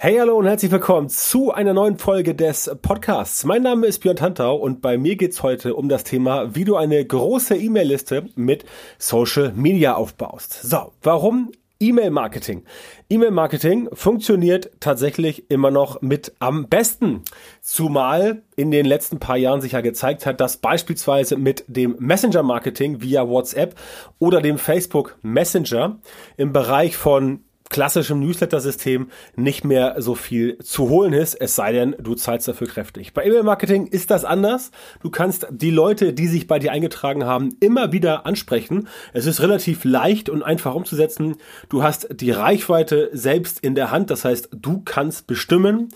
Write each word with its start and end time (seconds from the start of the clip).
Hey, 0.00 0.16
hallo 0.20 0.36
und 0.36 0.46
herzlich 0.46 0.70
willkommen 0.70 1.08
zu 1.08 1.50
einer 1.50 1.74
neuen 1.74 1.98
Folge 1.98 2.32
des 2.32 2.70
Podcasts. 2.82 3.44
Mein 3.44 3.64
Name 3.64 3.84
ist 3.84 3.98
Björn 3.98 4.14
Tantau 4.14 4.54
und 4.54 4.80
bei 4.80 4.96
mir 4.96 5.16
geht's 5.16 5.42
heute 5.42 5.74
um 5.74 5.88
das 5.88 6.04
Thema, 6.04 6.54
wie 6.54 6.62
du 6.62 6.76
eine 6.76 7.04
große 7.04 7.56
E-Mail-Liste 7.56 8.26
mit 8.36 8.64
Social 8.98 9.52
Media 9.56 9.96
aufbaust. 9.96 10.62
So, 10.62 10.92
warum 11.02 11.50
E-Mail-Marketing. 11.80 12.62
E-Mail-Marketing 13.10 13.88
funktioniert 13.92 14.70
tatsächlich 14.78 15.50
immer 15.50 15.72
noch 15.72 16.00
mit 16.00 16.32
am 16.38 16.68
besten. 16.68 17.22
Zumal 17.60 18.42
in 18.54 18.70
den 18.70 18.86
letzten 18.86 19.18
paar 19.18 19.36
Jahren 19.36 19.60
sich 19.60 19.72
ja 19.72 19.80
gezeigt 19.80 20.26
hat, 20.26 20.40
dass 20.40 20.58
beispielsweise 20.58 21.36
mit 21.36 21.64
dem 21.66 21.96
Messenger-Marketing 21.98 23.02
via 23.02 23.28
WhatsApp 23.28 23.74
oder 24.20 24.40
dem 24.40 24.58
Facebook 24.58 25.18
Messenger 25.22 25.98
im 26.36 26.52
Bereich 26.52 26.96
von 26.96 27.40
klassischem 27.70 28.20
Newsletter-System 28.20 29.08
nicht 29.36 29.64
mehr 29.64 29.96
so 29.98 30.14
viel 30.14 30.58
zu 30.58 30.88
holen 30.88 31.12
ist, 31.12 31.34
es 31.34 31.54
sei 31.54 31.72
denn, 31.72 31.96
du 31.98 32.14
zahlst 32.14 32.48
dafür 32.48 32.66
kräftig. 32.66 33.14
Bei 33.14 33.24
E-Mail-Marketing 33.24 33.86
ist 33.86 34.10
das 34.10 34.24
anders. 34.24 34.70
Du 35.02 35.10
kannst 35.10 35.46
die 35.50 35.70
Leute, 35.70 36.12
die 36.12 36.26
sich 36.26 36.46
bei 36.46 36.58
dir 36.58 36.72
eingetragen 36.72 37.24
haben, 37.24 37.56
immer 37.60 37.92
wieder 37.92 38.26
ansprechen. 38.26 38.88
Es 39.12 39.26
ist 39.26 39.40
relativ 39.40 39.84
leicht 39.84 40.28
und 40.28 40.42
einfach 40.42 40.74
umzusetzen. 40.74 41.36
Du 41.68 41.82
hast 41.82 42.08
die 42.10 42.30
Reichweite 42.30 43.10
selbst 43.12 43.60
in 43.60 43.74
der 43.74 43.90
Hand. 43.90 44.10
Das 44.10 44.24
heißt, 44.24 44.50
du 44.52 44.82
kannst 44.84 45.26
bestimmen, 45.26 45.88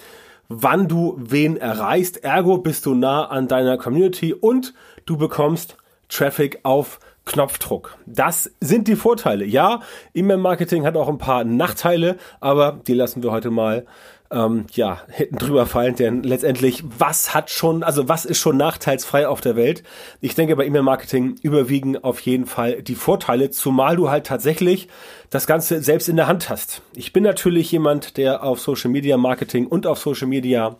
wann 0.48 0.88
du 0.88 1.16
wen 1.18 1.56
erreichst. 1.56 2.22
Ergo 2.24 2.58
bist 2.58 2.86
du 2.86 2.94
nah 2.94 3.26
an 3.26 3.48
deiner 3.48 3.78
Community 3.78 4.34
und 4.34 4.74
du 5.06 5.16
bekommst 5.16 5.76
Traffic 6.08 6.60
auf 6.62 7.00
Knopfdruck. 7.24 7.96
Das 8.06 8.50
sind 8.60 8.88
die 8.88 8.96
Vorteile. 8.96 9.44
Ja, 9.44 9.80
E-Mail-Marketing 10.14 10.84
hat 10.84 10.96
auch 10.96 11.08
ein 11.08 11.18
paar 11.18 11.44
Nachteile, 11.44 12.16
aber 12.40 12.80
die 12.86 12.94
lassen 12.94 13.22
wir 13.22 13.30
heute 13.30 13.50
mal 13.50 13.86
ähm, 14.32 14.66
ja 14.72 15.02
hinten 15.08 15.36
drüber 15.36 15.66
fallen, 15.66 15.94
denn 15.94 16.22
letztendlich 16.22 16.82
was 16.98 17.34
hat 17.34 17.50
schon, 17.50 17.82
also 17.82 18.08
was 18.08 18.24
ist 18.24 18.38
schon 18.38 18.56
nachteilsfrei 18.56 19.28
auf 19.28 19.40
der 19.40 19.56
Welt? 19.56 19.82
Ich 20.20 20.34
denke, 20.34 20.56
bei 20.56 20.66
E-Mail-Marketing 20.66 21.36
überwiegen 21.42 22.02
auf 22.02 22.20
jeden 22.20 22.46
Fall 22.46 22.82
die 22.82 22.94
Vorteile, 22.94 23.50
zumal 23.50 23.96
du 23.96 24.10
halt 24.10 24.26
tatsächlich 24.26 24.88
das 25.30 25.46
Ganze 25.46 25.82
selbst 25.82 26.08
in 26.08 26.16
der 26.16 26.26
Hand 26.26 26.48
hast. 26.48 26.82
Ich 26.94 27.12
bin 27.12 27.22
natürlich 27.22 27.70
jemand, 27.70 28.16
der 28.16 28.42
auf 28.42 28.60
Social 28.60 28.90
Media 28.90 29.16
Marketing 29.16 29.66
und 29.66 29.86
auf 29.86 29.98
Social 29.98 30.28
Media 30.28 30.76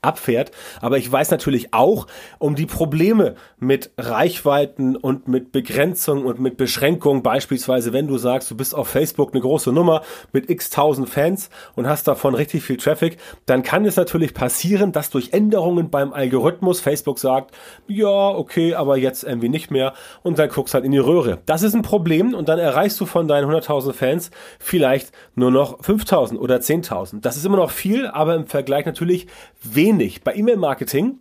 abfährt. 0.00 0.52
Aber 0.80 0.98
ich 0.98 1.10
weiß 1.10 1.30
natürlich 1.30 1.74
auch 1.74 2.06
um 2.38 2.54
die 2.54 2.66
Probleme 2.66 3.34
mit 3.58 3.90
Reichweiten 3.98 4.96
und 4.96 5.26
mit 5.26 5.50
Begrenzung 5.50 6.24
und 6.24 6.38
mit 6.38 6.56
Beschränkung. 6.56 7.22
Beispielsweise, 7.22 7.92
wenn 7.92 8.06
du 8.06 8.16
sagst, 8.16 8.50
du 8.50 8.56
bist 8.56 8.74
auf 8.74 8.88
Facebook 8.88 9.32
eine 9.32 9.40
große 9.40 9.72
Nummer 9.72 10.02
mit 10.32 10.48
x 10.50 10.70
tausend 10.70 11.08
Fans 11.08 11.50
und 11.74 11.88
hast 11.88 12.06
davon 12.06 12.34
richtig 12.34 12.62
viel 12.62 12.76
Traffic, 12.76 13.18
dann 13.46 13.62
kann 13.62 13.84
es 13.84 13.96
natürlich 13.96 14.34
passieren, 14.34 14.92
dass 14.92 15.10
durch 15.10 15.32
Änderungen 15.32 15.90
beim 15.90 16.12
Algorithmus 16.12 16.80
Facebook 16.80 17.18
sagt, 17.18 17.54
ja, 17.88 18.28
okay, 18.28 18.74
aber 18.74 18.96
jetzt 18.96 19.24
irgendwie 19.24 19.48
nicht 19.48 19.70
mehr 19.70 19.94
und 20.22 20.38
dann 20.38 20.48
guckst 20.48 20.74
halt 20.74 20.84
in 20.84 20.92
die 20.92 20.98
Röhre. 20.98 21.38
Das 21.46 21.62
ist 21.62 21.74
ein 21.74 21.82
Problem 21.82 22.34
und 22.34 22.48
dann 22.48 22.58
erreichst 22.58 23.00
du 23.00 23.06
von 23.06 23.26
deinen 23.26 23.50
100.000 23.50 23.92
Fans 23.92 24.30
vielleicht 24.60 25.12
nur 25.34 25.50
noch 25.50 25.80
5.000 25.80 26.36
oder 26.36 26.56
10.000. 26.56 27.20
Das 27.20 27.36
ist 27.36 27.44
immer 27.44 27.56
noch 27.56 27.70
viel, 27.70 28.06
aber 28.06 28.36
im 28.36 28.46
Vergleich 28.46 28.86
natürlich 28.86 29.26
weniger 29.62 29.87
wenig. 29.88 30.22
Bei 30.22 30.34
E-Mail-Marketing 30.34 31.18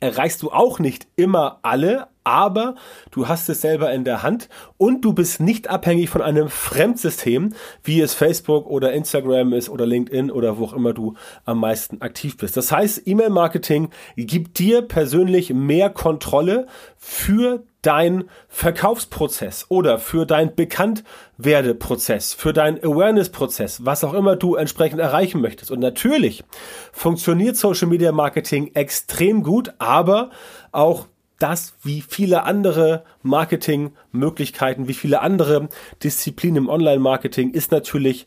erreichst 0.00 0.42
du 0.42 0.50
auch 0.50 0.78
nicht 0.78 1.06
immer 1.16 1.60
alle, 1.62 2.08
aber 2.24 2.74
du 3.10 3.28
hast 3.28 3.48
es 3.48 3.62
selber 3.62 3.90
in 3.92 4.04
der 4.04 4.22
Hand 4.22 4.50
und 4.76 5.02
du 5.02 5.14
bist 5.14 5.40
nicht 5.40 5.68
abhängig 5.68 6.10
von 6.10 6.20
einem 6.20 6.50
Fremdsystem, 6.50 7.54
wie 7.82 8.00
es 8.00 8.12
Facebook 8.12 8.66
oder 8.66 8.92
Instagram 8.92 9.54
ist 9.54 9.70
oder 9.70 9.86
LinkedIn 9.86 10.30
oder 10.30 10.58
wo 10.58 10.66
auch 10.66 10.72
immer 10.74 10.92
du 10.92 11.14
am 11.46 11.60
meisten 11.60 12.02
aktiv 12.02 12.36
bist. 12.36 12.56
Das 12.56 12.70
heißt, 12.70 13.06
E-Mail-Marketing 13.06 13.88
gibt 14.16 14.58
dir 14.58 14.82
persönlich 14.82 15.54
mehr 15.54 15.88
Kontrolle 15.88 16.66
für 16.98 17.64
dein 17.82 18.24
Verkaufsprozess 18.48 19.66
oder 19.68 19.98
für 19.98 20.26
dein 20.26 20.54
Bekanntwerdeprozess, 20.54 22.34
für 22.34 22.52
dein 22.52 22.82
Awareness-Prozess, 22.82 23.84
was 23.84 24.04
auch 24.04 24.14
immer 24.14 24.36
du 24.36 24.56
entsprechend 24.56 25.00
erreichen 25.00 25.40
möchtest. 25.40 25.70
Und 25.70 25.80
natürlich 25.80 26.44
funktioniert 26.92 27.56
Social 27.56 27.88
Media 27.88 28.12
Marketing 28.12 28.72
extrem 28.74 29.42
gut, 29.42 29.72
aber 29.78 30.30
auch 30.72 31.06
das 31.38 31.74
wie 31.82 32.02
viele 32.02 32.44
andere 32.44 33.04
Marketingmöglichkeiten, 33.22 34.88
wie 34.88 34.94
viele 34.94 35.20
andere 35.22 35.68
Disziplinen 36.02 36.64
im 36.64 36.68
Online-Marketing 36.68 37.52
ist 37.52 37.72
natürlich 37.72 38.26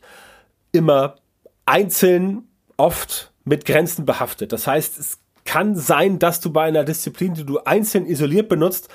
immer 0.72 1.16
einzeln 1.64 2.48
oft 2.76 3.32
mit 3.44 3.64
Grenzen 3.66 4.04
behaftet. 4.04 4.52
Das 4.52 4.66
heißt, 4.66 4.98
es 4.98 5.20
kann 5.44 5.76
sein, 5.76 6.18
dass 6.18 6.40
du 6.40 6.50
bei 6.50 6.64
einer 6.64 6.84
Disziplin, 6.84 7.34
die 7.34 7.44
du 7.44 7.58
einzeln 7.60 8.06
isoliert 8.06 8.48
benutzt, 8.48 8.88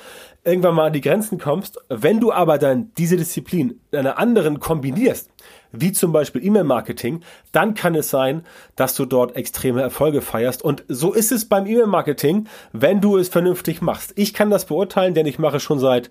irgendwann 0.44 0.74
mal 0.74 0.86
an 0.86 0.92
die 0.92 1.00
Grenzen 1.00 1.38
kommst. 1.38 1.78
Wenn 1.88 2.20
du 2.20 2.32
aber 2.32 2.58
dann 2.58 2.92
diese 2.98 3.16
Disziplin 3.16 3.80
in 3.90 3.98
einer 3.98 4.18
anderen 4.18 4.60
kombinierst, 4.60 5.29
wie 5.72 5.92
zum 5.92 6.12
Beispiel 6.12 6.44
E-Mail-Marketing, 6.44 7.20
dann 7.52 7.74
kann 7.74 7.94
es 7.94 8.10
sein, 8.10 8.44
dass 8.76 8.94
du 8.94 9.04
dort 9.04 9.36
extreme 9.36 9.82
Erfolge 9.82 10.20
feierst. 10.20 10.62
Und 10.62 10.84
so 10.88 11.12
ist 11.12 11.32
es 11.32 11.48
beim 11.48 11.66
E-Mail-Marketing, 11.66 12.46
wenn 12.72 13.00
du 13.00 13.16
es 13.16 13.28
vernünftig 13.28 13.80
machst. 13.82 14.12
Ich 14.16 14.34
kann 14.34 14.50
das 14.50 14.66
beurteilen, 14.66 15.14
denn 15.14 15.26
ich 15.26 15.38
mache 15.38 15.60
schon 15.60 15.78
seit 15.78 16.10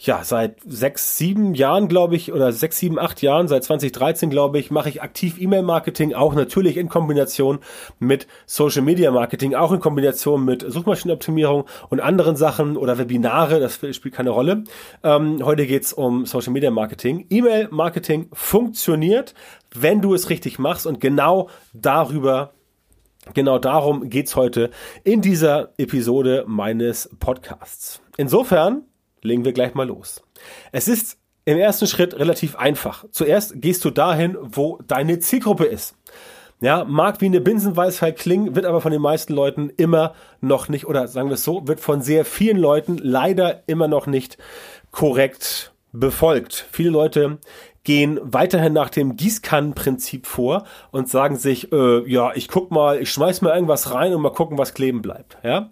ja, 0.00 0.22
seit 0.22 0.60
sechs, 0.64 1.18
sieben 1.18 1.54
Jahren, 1.54 1.88
glaube 1.88 2.14
ich, 2.14 2.32
oder 2.32 2.52
sechs, 2.52 2.78
sieben, 2.78 3.00
acht 3.00 3.20
Jahren, 3.20 3.48
seit 3.48 3.64
2013, 3.64 4.30
glaube 4.30 4.60
ich, 4.60 4.70
mache 4.70 4.88
ich 4.88 5.02
aktiv 5.02 5.40
E-Mail-Marketing, 5.40 6.14
auch 6.14 6.34
natürlich 6.34 6.76
in 6.76 6.88
Kombination 6.88 7.58
mit 7.98 8.28
Social 8.46 8.82
Media 8.82 9.10
Marketing, 9.10 9.56
auch 9.56 9.72
in 9.72 9.80
Kombination 9.80 10.44
mit 10.44 10.64
Suchmaschinenoptimierung 10.70 11.64
und 11.88 11.98
anderen 11.98 12.36
Sachen 12.36 12.76
oder 12.76 12.96
Webinare, 12.96 13.58
das 13.58 13.74
spielt 13.74 14.14
keine 14.14 14.30
Rolle. 14.30 14.62
Ähm, 15.02 15.44
heute 15.44 15.66
geht's 15.66 15.92
um 15.92 16.26
Social 16.26 16.52
Media 16.52 16.70
Marketing. 16.70 17.26
E-Mail-Marketing 17.28 18.28
funktioniert, 18.32 18.77
wenn 19.74 20.00
du 20.00 20.14
es 20.14 20.30
richtig 20.30 20.58
machst 20.58 20.86
und 20.86 21.00
genau 21.00 21.48
darüber 21.72 22.52
Genau 23.34 23.58
darum 23.58 24.08
geht's 24.08 24.36
heute 24.36 24.70
in 25.04 25.20
dieser 25.20 25.72
Episode 25.76 26.44
meines 26.46 27.10
Podcasts. 27.20 28.00
Insofern 28.16 28.84
legen 29.22 29.44
wir 29.44 29.52
gleich 29.52 29.74
mal 29.74 29.86
los. 29.86 30.22
Es 30.72 30.88
ist 30.88 31.18
im 31.44 31.58
ersten 31.58 31.86
Schritt 31.86 32.18
relativ 32.18 32.56
einfach. 32.56 33.04
Zuerst 33.10 33.60
gehst 33.60 33.84
du 33.84 33.90
dahin, 33.90 34.36
wo 34.40 34.78
deine 34.86 35.18
Zielgruppe 35.18 35.64
ist. 35.64 35.94
Ja, 36.60 36.84
mag 36.84 37.20
wie 37.20 37.26
eine 37.26 37.40
Binsenweisheit 37.40 38.18
klingen, 38.18 38.56
wird 38.56 38.66
aber 38.66 38.80
von 38.80 38.92
den 38.92 39.02
meisten 39.02 39.32
Leuten 39.32 39.70
immer 39.76 40.14
noch 40.40 40.68
nicht, 40.68 40.86
oder 40.86 41.06
sagen 41.06 41.28
wir 41.28 41.34
es 41.34 41.44
so, 41.44 41.68
wird 41.68 41.80
von 41.80 42.02
sehr 42.02 42.24
vielen 42.24 42.58
Leuten 42.58 42.98
leider 42.98 43.62
immer 43.66 43.86
noch 43.86 44.06
nicht 44.06 44.38
korrekt 44.90 45.72
befolgt. 45.92 46.66
Viele 46.72 46.90
Leute 46.90 47.38
gehen 47.88 48.20
weiterhin 48.22 48.74
nach 48.74 48.90
dem 48.90 49.16
Gießkannenprinzip 49.16 50.26
vor 50.26 50.64
und 50.90 51.08
sagen 51.08 51.36
sich, 51.36 51.72
äh, 51.72 52.06
ja, 52.06 52.32
ich 52.34 52.48
guck 52.48 52.70
mal, 52.70 53.00
ich 53.00 53.10
schmeiß 53.10 53.40
mal 53.40 53.54
irgendwas 53.54 53.94
rein 53.94 54.12
und 54.12 54.20
mal 54.20 54.28
gucken, 54.28 54.58
was 54.58 54.74
kleben 54.74 55.00
bleibt. 55.00 55.38
Ja, 55.42 55.70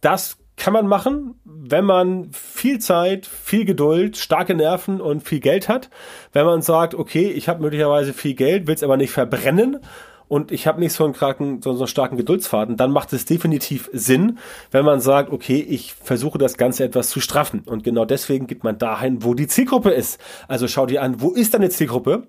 das 0.00 0.38
kann 0.56 0.72
man 0.72 0.86
machen, 0.86 1.34
wenn 1.44 1.84
man 1.84 2.30
viel 2.30 2.78
Zeit, 2.78 3.26
viel 3.26 3.64
Geduld, 3.64 4.16
starke 4.16 4.54
Nerven 4.54 5.00
und 5.00 5.26
viel 5.26 5.40
Geld 5.40 5.68
hat. 5.68 5.90
Wenn 6.32 6.46
man 6.46 6.62
sagt, 6.62 6.94
okay, 6.94 7.32
ich 7.32 7.48
habe 7.48 7.62
möglicherweise 7.62 8.12
viel 8.12 8.34
Geld, 8.34 8.68
will 8.68 8.76
es 8.76 8.84
aber 8.84 8.96
nicht 8.96 9.10
verbrennen 9.10 9.80
und 10.28 10.50
ich 10.50 10.66
habe 10.66 10.80
nicht 10.80 10.92
so 10.92 11.04
einen, 11.04 11.12
kraken, 11.12 11.62
so 11.62 11.70
einen 11.70 11.86
starken 11.86 12.16
Geduldsfaden, 12.16 12.76
dann 12.76 12.90
macht 12.90 13.12
es 13.12 13.24
definitiv 13.24 13.88
Sinn, 13.92 14.38
wenn 14.70 14.84
man 14.84 15.00
sagt, 15.00 15.30
okay, 15.30 15.60
ich 15.60 15.94
versuche 15.94 16.38
das 16.38 16.56
Ganze 16.56 16.84
etwas 16.84 17.10
zu 17.10 17.20
straffen. 17.20 17.62
Und 17.66 17.84
genau 17.84 18.04
deswegen 18.04 18.46
geht 18.46 18.64
man 18.64 18.78
dahin, 18.78 19.22
wo 19.22 19.34
die 19.34 19.46
Zielgruppe 19.46 19.90
ist. 19.90 20.20
Also 20.48 20.66
schau 20.66 20.86
dir 20.86 21.02
an, 21.02 21.20
wo 21.20 21.30
ist 21.30 21.54
deine 21.54 21.70
Zielgruppe? 21.70 22.26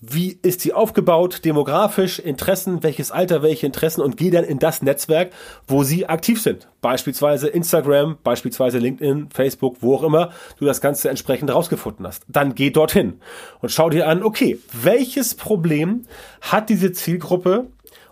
Wie 0.00 0.38
ist 0.42 0.60
sie 0.60 0.72
aufgebaut, 0.72 1.44
demografisch, 1.44 2.20
Interessen, 2.20 2.82
welches 2.84 3.10
Alter, 3.10 3.42
welche 3.42 3.66
Interessen 3.66 4.00
und 4.00 4.16
geh 4.16 4.30
dann 4.30 4.44
in 4.44 4.60
das 4.60 4.80
Netzwerk, 4.80 5.32
wo 5.66 5.82
sie 5.82 6.06
aktiv 6.06 6.40
sind. 6.40 6.68
Beispielsweise 6.80 7.48
Instagram, 7.48 8.16
beispielsweise 8.22 8.78
LinkedIn, 8.78 9.30
Facebook, 9.30 9.78
wo 9.80 9.96
auch 9.96 10.04
immer 10.04 10.30
du 10.58 10.66
das 10.66 10.80
Ganze 10.80 11.08
entsprechend 11.10 11.52
rausgefunden 11.52 12.06
hast. 12.06 12.24
Dann 12.28 12.54
geh 12.54 12.70
dorthin 12.70 13.20
und 13.60 13.70
schau 13.70 13.90
dir 13.90 14.06
an, 14.06 14.22
okay, 14.22 14.58
welches 14.72 15.34
Problem 15.34 16.04
hat 16.42 16.68
diese 16.68 16.92
Zielgruppe 16.92 17.66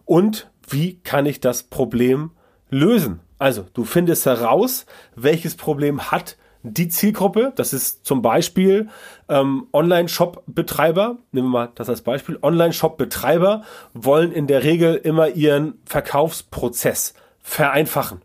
und 0.04 0.50
wie 0.68 0.98
kann 1.04 1.26
ich 1.26 1.40
das 1.40 1.62
Problem 1.62 2.32
lösen? 2.68 3.20
Also, 3.38 3.64
du 3.74 3.84
findest 3.84 4.26
heraus, 4.26 4.86
welches 5.14 5.56
Problem 5.56 6.10
hat 6.10 6.36
die 6.72 6.88
Zielgruppe, 6.88 7.52
das 7.56 7.72
ist 7.72 8.04
zum 8.04 8.22
Beispiel 8.22 8.88
ähm, 9.28 9.68
Online-Shop-Betreiber, 9.72 11.18
nehmen 11.32 11.48
wir 11.48 11.52
mal 11.52 11.72
das 11.74 11.88
als 11.88 12.02
Beispiel, 12.02 12.38
Online-Shop-Betreiber 12.42 13.62
wollen 13.94 14.32
in 14.32 14.46
der 14.46 14.64
Regel 14.64 14.96
immer 14.96 15.28
ihren 15.28 15.74
Verkaufsprozess 15.84 17.14
vereinfachen. 17.40 18.22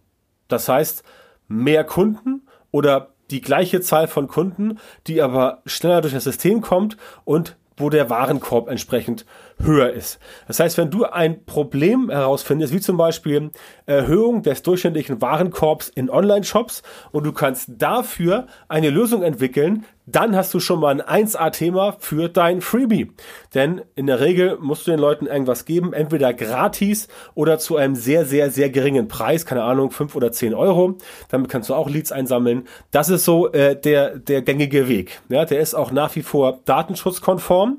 Das 0.48 0.68
heißt, 0.68 1.04
mehr 1.48 1.84
Kunden 1.84 2.48
oder 2.72 3.10
die 3.30 3.42
gleiche 3.42 3.82
Zahl 3.82 4.08
von 4.08 4.28
Kunden, 4.28 4.80
die 5.08 5.22
aber 5.22 5.62
schneller 5.66 6.02
durch 6.02 6.14
das 6.14 6.24
System 6.24 6.62
kommt 6.62 6.98
und 7.24 7.56
wo 7.78 7.90
der 7.90 8.10
Warenkorb 8.10 8.68
entsprechend 8.68 9.26
höher 9.64 9.92
ist. 9.92 10.20
Das 10.48 10.60
heißt, 10.60 10.78
wenn 10.78 10.90
du 10.90 11.06
ein 11.06 11.46
Problem 11.46 12.10
herausfindest, 12.10 12.74
wie 12.74 12.80
zum 12.80 12.98
Beispiel 12.98 13.52
Erhöhung 13.86 14.44
des 14.44 14.64
durchschnittlichen 14.64 15.22
Warenkorbs 15.22 15.90
in 15.90 16.10
Online-Shops 16.10 16.84
und 17.12 17.26
du 17.26 17.32
kannst 17.32 17.70
dafür 17.78 18.48
eine 18.68 18.90
Lösung 18.90 19.24
entwickeln, 19.24 19.86
dann 20.06 20.36
hast 20.36 20.54
du 20.54 20.60
schon 20.60 20.80
mal 20.80 21.00
ein 21.00 21.26
1A-Thema 21.26 21.96
für 22.00 22.28
dein 22.28 22.62
Freebie. 22.62 23.12
Denn 23.54 23.82
in 23.96 24.08
der 24.08 24.20
Regel 24.20 24.58
musst 24.60 24.88
du 24.88 24.92
den 24.92 25.00
Leuten 25.00 25.26
irgendwas 25.28 25.66
geben, 25.66 25.94
entweder 25.94 26.34
gratis 26.34 27.08
oder 27.34 27.60
zu 27.60 27.78
einem 27.78 27.96
sehr, 27.96 28.26
sehr, 28.26 28.50
sehr 28.50 28.70
geringen 28.70 29.08
Preis, 29.08 29.46
keine 29.46 29.64
Ahnung, 29.64 29.92
5 29.92 30.16
oder 30.16 30.32
10 30.32 30.54
Euro. 30.54 30.98
Damit 31.30 31.50
kannst 31.50 31.70
du 31.70 31.76
auch 31.76 31.90
Leads 31.90 32.12
einsammeln. 32.12 32.68
Das 32.92 33.10
ist 33.10 33.26
so 33.26 33.52
äh, 33.52 33.80
der, 33.80 34.18
der 34.18 34.42
gängige 34.42 34.88
Weg. 34.88 35.22
Ja, 35.30 35.46
der 35.46 35.60
ist 35.60 35.76
auch 35.76 35.92
nach 35.92 36.16
wie 36.16 36.24
vor 36.24 36.60
datenschutzkonform. 36.66 37.78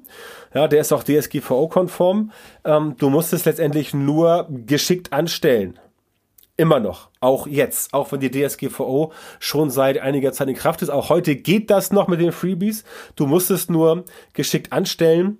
Ja, 0.54 0.68
der 0.68 0.80
ist 0.80 0.92
auch 0.92 1.02
DSGVO-konform. 1.02 2.32
Ähm, 2.64 2.94
du 2.98 3.10
musst 3.10 3.32
es 3.32 3.44
letztendlich 3.44 3.94
nur 3.94 4.46
geschickt 4.50 5.12
anstellen. 5.12 5.78
Immer 6.56 6.80
noch. 6.80 7.08
Auch 7.20 7.46
jetzt. 7.46 7.94
Auch 7.94 8.12
wenn 8.12 8.20
die 8.20 8.30
DSGVO 8.30 9.12
schon 9.40 9.70
seit 9.70 9.98
einiger 9.98 10.32
Zeit 10.32 10.48
in 10.48 10.54
Kraft 10.54 10.82
ist. 10.82 10.90
Auch 10.90 11.08
heute 11.08 11.34
geht 11.34 11.70
das 11.70 11.92
noch 11.92 12.08
mit 12.08 12.20
den 12.20 12.32
Freebies. 12.32 12.84
Du 13.16 13.26
musst 13.26 13.50
es 13.50 13.68
nur 13.68 14.04
geschickt 14.34 14.72
anstellen. 14.72 15.38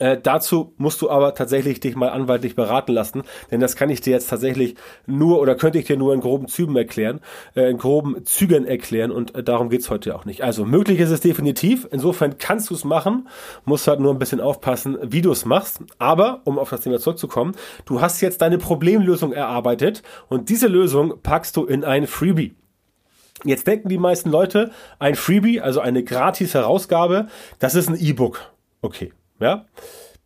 Äh, 0.00 0.18
dazu 0.20 0.74
musst 0.78 1.00
du 1.00 1.10
aber 1.10 1.34
tatsächlich 1.34 1.78
dich 1.78 1.94
mal 1.94 2.08
anwaltlich 2.08 2.56
beraten 2.56 2.92
lassen, 2.92 3.22
denn 3.52 3.60
das 3.60 3.76
kann 3.76 3.88
ich 3.88 4.00
dir 4.00 4.14
jetzt 4.14 4.28
tatsächlich 4.28 4.74
nur 5.06 5.40
oder 5.40 5.54
könnte 5.54 5.78
ich 5.78 5.84
dir 5.84 5.96
nur 5.96 6.12
in 6.12 6.20
groben 6.20 6.48
Zügen 6.48 6.74
erklären, 6.74 7.20
äh, 7.54 7.70
in 7.70 7.78
groben 7.78 8.24
Zügen 8.24 8.66
erklären 8.66 9.12
und 9.12 9.36
äh, 9.36 9.44
darum 9.44 9.70
geht's 9.70 9.88
heute 9.88 10.16
auch 10.16 10.24
nicht. 10.24 10.42
Also 10.42 10.64
möglich 10.64 10.98
ist 10.98 11.10
es 11.10 11.20
definitiv, 11.20 11.86
insofern 11.92 12.36
kannst 12.38 12.70
du 12.70 12.74
es 12.74 12.84
machen, 12.84 13.28
musst 13.64 13.86
halt 13.86 14.00
nur 14.00 14.12
ein 14.12 14.18
bisschen 14.18 14.40
aufpassen, 14.40 14.98
wie 15.02 15.22
du 15.22 15.30
es 15.30 15.44
machst, 15.44 15.78
aber 16.00 16.40
um 16.42 16.58
auf 16.58 16.70
das 16.70 16.80
Thema 16.80 16.98
zurückzukommen, 16.98 17.54
du 17.84 18.00
hast 18.00 18.20
jetzt 18.22 18.42
deine 18.42 18.58
Problemlösung 18.58 19.32
erarbeitet 19.32 20.02
und 20.28 20.48
diese 20.48 20.66
Lösung 20.66 21.20
packst 21.22 21.56
du 21.56 21.64
in 21.64 21.84
ein 21.84 22.08
Freebie. 22.08 22.56
Jetzt 23.44 23.68
denken 23.68 23.88
die 23.88 23.98
meisten 23.98 24.30
Leute, 24.30 24.72
ein 24.98 25.14
Freebie, 25.14 25.60
also 25.60 25.78
eine 25.78 26.02
gratis 26.02 26.54
Herausgabe, 26.54 27.28
das 27.60 27.76
ist 27.76 27.88
ein 27.88 27.96
E-Book. 27.96 28.40
Okay, 28.82 29.12
ja, 29.40 29.66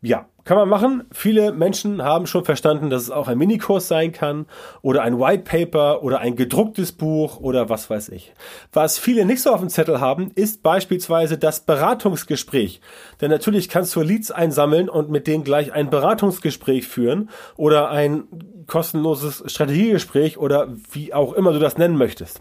ja, 0.02 0.26
kann 0.44 0.56
man 0.56 0.68
machen. 0.68 1.04
Viele 1.12 1.52
Menschen 1.52 2.02
haben 2.02 2.26
schon 2.26 2.46
verstanden, 2.46 2.88
dass 2.88 3.02
es 3.02 3.10
auch 3.10 3.28
ein 3.28 3.36
Minikurs 3.36 3.86
sein 3.86 4.12
kann 4.12 4.46
oder 4.80 5.02
ein 5.02 5.20
White 5.20 5.42
Paper 5.42 6.02
oder 6.02 6.20
ein 6.20 6.36
gedrucktes 6.36 6.92
Buch 6.92 7.38
oder 7.38 7.68
was 7.68 7.90
weiß 7.90 8.08
ich. 8.08 8.32
Was 8.72 8.98
viele 8.98 9.26
nicht 9.26 9.42
so 9.42 9.50
auf 9.50 9.60
dem 9.60 9.68
Zettel 9.68 10.00
haben, 10.00 10.30
ist 10.34 10.62
beispielsweise 10.62 11.36
das 11.36 11.60
Beratungsgespräch. 11.60 12.80
Denn 13.20 13.30
natürlich 13.30 13.68
kannst 13.68 13.94
du 13.94 14.00
Leads 14.00 14.30
einsammeln 14.30 14.88
und 14.88 15.10
mit 15.10 15.26
denen 15.26 15.44
gleich 15.44 15.74
ein 15.74 15.90
Beratungsgespräch 15.90 16.88
führen 16.88 17.28
oder 17.56 17.90
ein 17.90 18.24
kostenloses 18.66 19.44
Strategiegespräch 19.46 20.38
oder 20.38 20.68
wie 20.92 21.12
auch 21.12 21.34
immer 21.34 21.52
du 21.52 21.58
das 21.58 21.76
nennen 21.76 21.98
möchtest. 21.98 22.40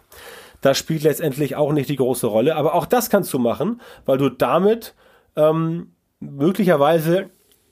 Das 0.61 0.77
spielt 0.77 1.03
letztendlich 1.03 1.57
auch 1.57 1.73
nicht 1.73 1.89
die 1.89 1.97
große 1.97 2.27
Rolle, 2.27 2.55
aber 2.55 2.73
auch 2.73 2.85
das 2.85 3.09
kannst 3.09 3.33
du 3.33 3.39
machen, 3.39 3.81
weil 4.05 4.17
du 4.17 4.29
damit 4.29 4.93
ähm, 5.35 5.91
möglicherweise 6.19 7.29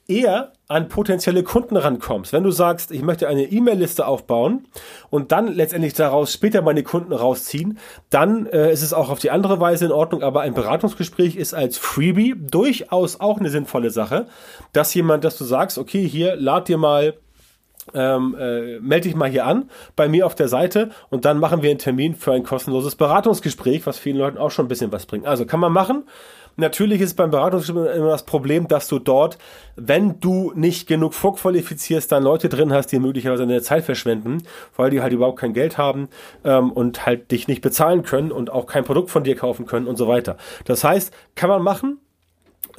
eher 0.08 0.52
an 0.68 0.88
potenzielle 0.88 1.42
Kunden 1.42 1.76
rankommst. 1.76 2.32
Wenn 2.32 2.42
du 2.42 2.50
sagst, 2.50 2.90
ich 2.90 3.02
möchte 3.02 3.28
eine 3.28 3.44
E-Mail-Liste 3.44 4.06
aufbauen 4.06 4.66
und 5.10 5.32
dann 5.32 5.48
letztendlich 5.48 5.92
daraus 5.92 6.32
später 6.32 6.62
meine 6.62 6.82
Kunden 6.82 7.12
rausziehen, 7.12 7.78
dann 8.08 8.46
äh, 8.46 8.72
ist 8.72 8.82
es 8.82 8.94
auch 8.94 9.10
auf 9.10 9.18
die 9.18 9.30
andere 9.30 9.60
Weise 9.60 9.84
in 9.84 9.92
Ordnung, 9.92 10.22
aber 10.22 10.40
ein 10.40 10.54
Beratungsgespräch 10.54 11.36
ist 11.36 11.52
als 11.52 11.76
Freebie 11.76 12.34
durchaus 12.38 13.20
auch 13.20 13.38
eine 13.38 13.50
sinnvolle 13.50 13.90
Sache, 13.90 14.26
dass 14.72 14.94
jemand, 14.94 15.24
dass 15.24 15.36
du 15.36 15.44
sagst, 15.44 15.76
okay, 15.76 16.08
hier 16.08 16.36
lad 16.36 16.68
dir 16.68 16.78
mal 16.78 17.14
ähm, 17.94 18.36
äh, 18.38 18.78
melde 18.80 19.08
dich 19.08 19.16
mal 19.16 19.30
hier 19.30 19.46
an 19.46 19.70
bei 19.96 20.08
mir 20.08 20.26
auf 20.26 20.34
der 20.34 20.48
Seite 20.48 20.90
und 21.08 21.24
dann 21.24 21.38
machen 21.38 21.62
wir 21.62 21.70
einen 21.70 21.78
Termin 21.78 22.14
für 22.14 22.32
ein 22.32 22.42
kostenloses 22.42 22.96
Beratungsgespräch, 22.96 23.86
was 23.86 23.98
vielen 23.98 24.18
Leuten 24.18 24.36
auch 24.36 24.50
schon 24.50 24.66
ein 24.66 24.68
bisschen 24.68 24.92
was 24.92 25.06
bringt. 25.06 25.26
Also 25.26 25.46
kann 25.46 25.60
man 25.60 25.72
machen. 25.72 26.04
Natürlich 26.60 27.00
ist 27.00 27.14
beim 27.14 27.30
Beratungsgespräch 27.30 27.94
immer 27.94 28.10
das 28.10 28.24
Problem, 28.24 28.66
dass 28.66 28.88
du 28.88 28.98
dort, 28.98 29.38
wenn 29.76 30.18
du 30.18 30.52
nicht 30.56 30.88
genug 30.88 31.14
vorqualifizierst, 31.14 32.10
dann 32.10 32.24
Leute 32.24 32.48
drin 32.48 32.72
hast, 32.72 32.88
die 32.88 32.98
möglicherweise 32.98 33.46
deine 33.46 33.62
Zeit 33.62 33.84
verschwenden, 33.84 34.42
weil 34.76 34.90
die 34.90 35.00
halt 35.00 35.12
überhaupt 35.12 35.38
kein 35.38 35.52
Geld 35.52 35.78
haben 35.78 36.08
ähm, 36.42 36.72
und 36.72 37.06
halt 37.06 37.30
dich 37.30 37.46
nicht 37.46 37.62
bezahlen 37.62 38.02
können 38.02 38.32
und 38.32 38.50
auch 38.50 38.66
kein 38.66 38.82
Produkt 38.82 39.10
von 39.10 39.22
dir 39.22 39.36
kaufen 39.36 39.66
können 39.66 39.86
und 39.86 39.94
so 39.94 40.08
weiter. 40.08 40.36
Das 40.64 40.82
heißt, 40.82 41.14
kann 41.36 41.48
man 41.48 41.62
machen, 41.62 42.00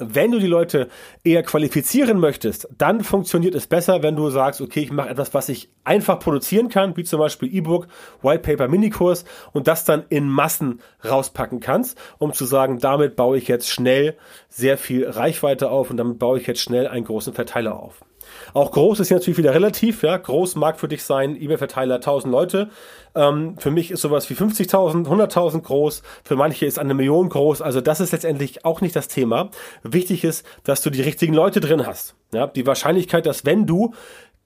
wenn 0.00 0.32
du 0.32 0.38
die 0.38 0.46
Leute 0.46 0.88
eher 1.24 1.42
qualifizieren 1.42 2.18
möchtest, 2.18 2.68
dann 2.76 3.04
funktioniert 3.04 3.54
es 3.54 3.66
besser, 3.66 4.02
wenn 4.02 4.16
du 4.16 4.30
sagst, 4.30 4.60
okay, 4.60 4.80
ich 4.80 4.92
mache 4.92 5.10
etwas, 5.10 5.34
was 5.34 5.48
ich 5.48 5.70
einfach 5.84 6.18
produzieren 6.18 6.68
kann, 6.68 6.96
wie 6.96 7.04
zum 7.04 7.20
Beispiel 7.20 7.54
E-Book, 7.54 7.86
White 8.22 8.42
Paper, 8.42 8.68
Minikurs 8.68 9.24
und 9.52 9.68
das 9.68 9.84
dann 9.84 10.04
in 10.08 10.28
Massen 10.28 10.80
rauspacken 11.04 11.60
kannst, 11.60 11.98
um 12.18 12.32
zu 12.32 12.44
sagen, 12.44 12.78
damit 12.78 13.14
baue 13.16 13.38
ich 13.38 13.48
jetzt 13.48 13.68
schnell 13.68 14.16
sehr 14.48 14.78
viel 14.78 15.08
Reichweite 15.08 15.70
auf 15.70 15.90
und 15.90 15.98
damit 15.98 16.18
baue 16.18 16.38
ich 16.38 16.46
jetzt 16.46 16.60
schnell 16.60 16.88
einen 16.88 17.04
großen 17.04 17.34
Verteiler 17.34 17.78
auf. 17.78 18.02
Auch 18.54 18.70
groß 18.70 19.00
ist 19.00 19.10
natürlich 19.10 19.38
wieder 19.38 19.54
relativ, 19.54 20.02
ja. 20.02 20.16
Groß 20.16 20.56
mag 20.56 20.78
für 20.78 20.88
dich 20.88 21.02
sein, 21.02 21.40
E-Mail-Verteiler 21.40 21.96
1000 21.96 22.32
Leute. 22.32 22.70
Ähm, 23.14 23.56
für 23.58 23.70
mich 23.70 23.90
ist 23.90 24.00
sowas 24.02 24.28
wie 24.30 24.34
50.000, 24.34 25.06
100.000 25.06 25.62
groß. 25.62 26.02
Für 26.24 26.36
manche 26.36 26.66
ist 26.66 26.78
eine 26.78 26.94
Million 26.94 27.28
groß. 27.28 27.62
Also 27.62 27.80
das 27.80 28.00
ist 28.00 28.12
letztendlich 28.12 28.64
auch 28.64 28.80
nicht 28.80 28.94
das 28.96 29.08
Thema. 29.08 29.50
Wichtig 29.82 30.24
ist, 30.24 30.46
dass 30.64 30.82
du 30.82 30.90
die 30.90 31.02
richtigen 31.02 31.34
Leute 31.34 31.60
drin 31.60 31.86
hast. 31.86 32.14
Ja, 32.32 32.46
die 32.46 32.66
Wahrscheinlichkeit, 32.66 33.26
dass 33.26 33.44
wenn 33.44 33.66
du 33.66 33.92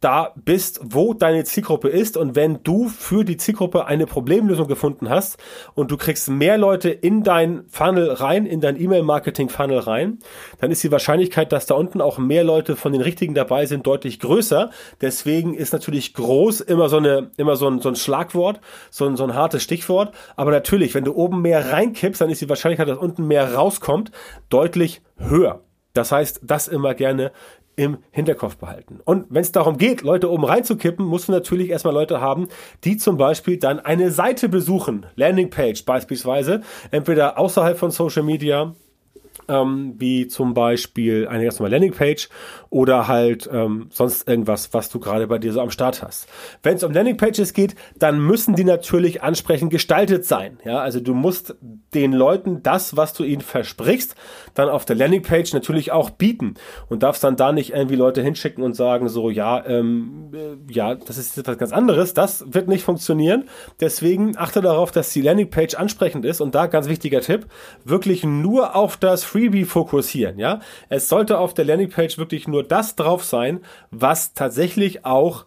da 0.04 0.34
bist, 0.36 0.80
wo 0.82 1.14
deine 1.14 1.44
Zielgruppe 1.44 1.88
ist 1.88 2.18
und 2.18 2.36
wenn 2.36 2.62
du 2.62 2.88
für 2.88 3.24
die 3.24 3.38
Zielgruppe 3.38 3.86
eine 3.86 4.04
Problemlösung 4.06 4.68
gefunden 4.68 5.08
hast 5.08 5.38
und 5.74 5.90
du 5.90 5.96
kriegst 5.96 6.28
mehr 6.28 6.58
Leute 6.58 6.90
in 6.90 7.22
dein 7.22 7.64
Funnel 7.68 8.10
rein, 8.10 8.44
in 8.44 8.60
dein 8.60 8.78
E-Mail-Marketing-Funnel 8.78 9.78
rein, 9.78 10.18
dann 10.60 10.70
ist 10.70 10.84
die 10.84 10.92
Wahrscheinlichkeit, 10.92 11.52
dass 11.52 11.64
da 11.64 11.74
unten 11.74 12.02
auch 12.02 12.18
mehr 12.18 12.44
Leute 12.44 12.76
von 12.76 12.92
den 12.92 13.00
richtigen 13.00 13.34
dabei 13.34 13.64
sind, 13.64 13.86
deutlich 13.86 14.20
größer. 14.20 14.70
Deswegen 15.00 15.54
ist 15.54 15.72
natürlich 15.72 16.12
groß 16.12 16.60
immer 16.60 16.90
so 16.90 16.98
eine, 16.98 17.30
immer 17.38 17.56
so 17.56 17.66
ein, 17.66 17.80
so 17.80 17.88
ein 17.88 17.96
Schlagwort, 17.96 18.60
so 18.90 19.06
ein, 19.06 19.16
so 19.16 19.24
ein 19.24 19.34
hartes 19.34 19.62
Stichwort. 19.62 20.14
Aber 20.36 20.50
natürlich, 20.50 20.94
wenn 20.94 21.04
du 21.04 21.14
oben 21.14 21.40
mehr 21.40 21.72
reinkippst, 21.72 22.20
dann 22.20 22.28
ist 22.28 22.42
die 22.42 22.48
Wahrscheinlichkeit, 22.50 22.88
dass 22.88 22.98
unten 22.98 23.26
mehr 23.26 23.54
rauskommt, 23.54 24.10
deutlich 24.50 25.00
höher. 25.16 25.60
Das 25.94 26.10
heißt, 26.10 26.40
das 26.42 26.66
immer 26.66 26.94
gerne 26.94 27.30
im 27.76 27.98
Hinterkopf 28.10 28.56
behalten. 28.56 29.00
Und 29.04 29.26
wenn 29.30 29.42
es 29.42 29.52
darum 29.52 29.78
geht, 29.78 30.02
Leute 30.02 30.30
oben 30.30 30.44
reinzukippen, 30.44 31.04
musst 31.04 31.28
du 31.28 31.32
natürlich 31.32 31.70
erstmal 31.70 31.94
Leute 31.94 32.20
haben, 32.20 32.48
die 32.84 32.96
zum 32.96 33.16
Beispiel 33.16 33.58
dann 33.58 33.80
eine 33.80 34.10
Seite 34.10 34.48
besuchen, 34.48 35.06
Landingpage 35.16 35.84
beispielsweise, 35.84 36.62
entweder 36.90 37.38
außerhalb 37.38 37.78
von 37.78 37.90
Social 37.90 38.22
Media 38.22 38.74
ähm, 39.48 39.94
wie 39.98 40.28
zum 40.28 40.54
Beispiel 40.54 41.28
eine 41.28 41.44
ganz 41.44 41.58
normale 41.58 41.76
Landingpage 41.76 42.28
oder 42.70 43.08
halt 43.08 43.48
ähm, 43.52 43.86
sonst 43.90 44.28
irgendwas, 44.28 44.74
was 44.74 44.90
du 44.90 44.98
gerade 45.00 45.26
bei 45.26 45.38
dir 45.38 45.52
so 45.52 45.60
am 45.60 45.70
Start 45.70 46.02
hast. 46.02 46.28
Wenn 46.62 46.76
es 46.76 46.82
um 46.82 46.92
Landingpages 46.92 47.52
geht, 47.52 47.74
dann 47.98 48.20
müssen 48.20 48.54
die 48.54 48.64
natürlich 48.64 49.22
ansprechend 49.22 49.70
gestaltet 49.70 50.24
sein. 50.24 50.58
Ja, 50.64 50.80
also 50.80 51.00
du 51.00 51.14
musst 51.14 51.56
den 51.94 52.12
Leuten 52.12 52.62
das, 52.62 52.96
was 52.96 53.12
du 53.12 53.24
ihnen 53.24 53.42
versprichst, 53.42 54.14
dann 54.54 54.68
auf 54.68 54.84
der 54.84 54.96
Landingpage 54.96 55.52
natürlich 55.52 55.92
auch 55.92 56.10
bieten 56.10 56.54
und 56.88 57.02
darfst 57.02 57.22
dann 57.22 57.36
da 57.36 57.52
nicht 57.52 57.72
irgendwie 57.72 57.96
Leute 57.96 58.22
hinschicken 58.22 58.64
und 58.64 58.74
sagen 58.74 59.08
so, 59.08 59.30
ja, 59.30 59.64
ähm, 59.66 60.30
äh, 60.34 60.72
ja, 60.72 60.94
das 60.94 61.18
ist 61.18 61.38
etwas 61.38 61.58
ganz 61.58 61.72
anderes. 61.72 62.14
Das 62.14 62.44
wird 62.52 62.68
nicht 62.68 62.84
funktionieren. 62.84 63.44
Deswegen 63.80 64.36
achte 64.36 64.60
darauf, 64.60 64.90
dass 64.90 65.12
die 65.12 65.22
Landingpage 65.22 65.74
ansprechend 65.74 66.24
ist 66.24 66.40
und 66.40 66.54
da 66.54 66.66
ganz 66.66 66.88
wichtiger 66.88 67.20
Tipp, 67.20 67.46
wirklich 67.84 68.24
nur 68.24 68.74
auf 68.74 68.96
das 68.96 69.24
Freebie 69.34 69.64
fokussieren, 69.64 70.38
ja. 70.38 70.60
Es 70.88 71.08
sollte 71.08 71.38
auf 71.38 71.54
der 71.54 71.64
Landingpage 71.64 72.18
wirklich 72.18 72.46
nur 72.46 72.62
das 72.62 72.94
drauf 72.94 73.24
sein, 73.24 73.62
was 73.90 74.32
tatsächlich 74.32 75.04
auch, 75.04 75.44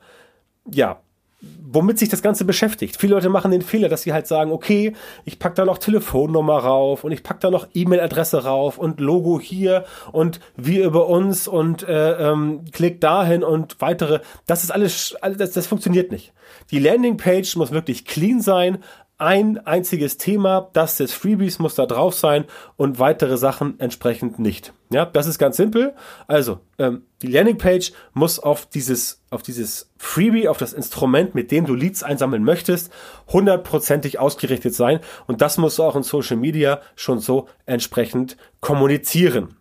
ja, 0.70 1.00
womit 1.40 1.98
sich 1.98 2.10
das 2.10 2.22
Ganze 2.22 2.44
beschäftigt. 2.44 2.98
Viele 3.00 3.14
Leute 3.14 3.30
machen 3.30 3.52
den 3.52 3.62
Fehler, 3.62 3.88
dass 3.88 4.02
sie 4.02 4.12
halt 4.12 4.28
sagen, 4.28 4.52
okay, 4.52 4.94
ich 5.24 5.40
pack 5.40 5.56
da 5.56 5.64
noch 5.64 5.78
Telefonnummer 5.78 6.58
rauf 6.58 7.06
und 7.06 7.14
ich 7.14 7.24
pack 7.24 7.40
da 7.40 7.50
noch 7.50 7.68
E-Mail-Adresse 7.74 8.44
rauf 8.44 8.78
und 8.78 9.00
Logo 9.00 9.40
hier 9.40 9.86
und 10.12 10.42
wir 10.58 10.84
über 10.84 11.08
uns 11.08 11.48
und 11.48 11.88
äh, 11.88 12.30
ähm, 12.30 12.66
klick 12.74 13.00
dahin 13.00 13.42
und 13.42 13.80
weitere. 13.80 14.20
Das 14.48 14.66
ist 14.66 14.72
alles, 14.72 15.16
das, 15.38 15.52
das 15.52 15.68
funktioniert 15.68 16.12
nicht. 16.12 16.34
Die 16.72 16.80
Landingpage 16.80 17.56
muss 17.56 17.72
wirklich 17.72 18.04
clean 18.04 18.42
sein, 18.42 18.80
ein 19.18 19.58
einziges 19.66 20.18
Thema, 20.18 20.70
das 20.74 20.98
des 20.98 21.12
Freebies 21.12 21.58
muss 21.58 21.76
da 21.76 21.86
drauf 21.86 22.14
sein 22.14 22.46
und 22.76 23.00
weitere 23.00 23.38
Sachen 23.38 23.80
entsprechend 23.80 24.38
nicht. 24.38 24.74
Ja, 24.92 25.06
das 25.06 25.26
ist 25.28 25.40
ganz 25.40 25.58
simpel. 25.58 25.96
Also, 26.28 26.60
ähm, 26.78 27.04
die 27.24 27.28
Landingpage 27.28 27.94
muss 28.14 28.40
auf 28.40 28.68
dieses, 28.68 29.24
auf 29.32 29.42
dieses 29.42 29.92
Freebie, 29.98 30.48
auf 30.48 30.58
das 30.58 30.74
Instrument, 30.74 31.34
mit 31.34 31.52
dem 31.52 31.66
du 31.66 31.74
Leads 31.74 32.04
einsammeln 32.04 32.44
möchtest, 32.44 32.92
hundertprozentig 33.28 34.20
ausgerichtet 34.20 34.76
sein. 34.76 35.00
Und 35.26 35.42
das 35.42 35.58
musst 35.58 35.80
du 35.80 35.84
auch 35.84 35.96
in 35.96 36.04
Social 36.04 36.38
Media 36.38 36.80
schon 36.96 37.20
so 37.20 37.48
entsprechend 37.66 38.38
kommunizieren. 38.62 39.56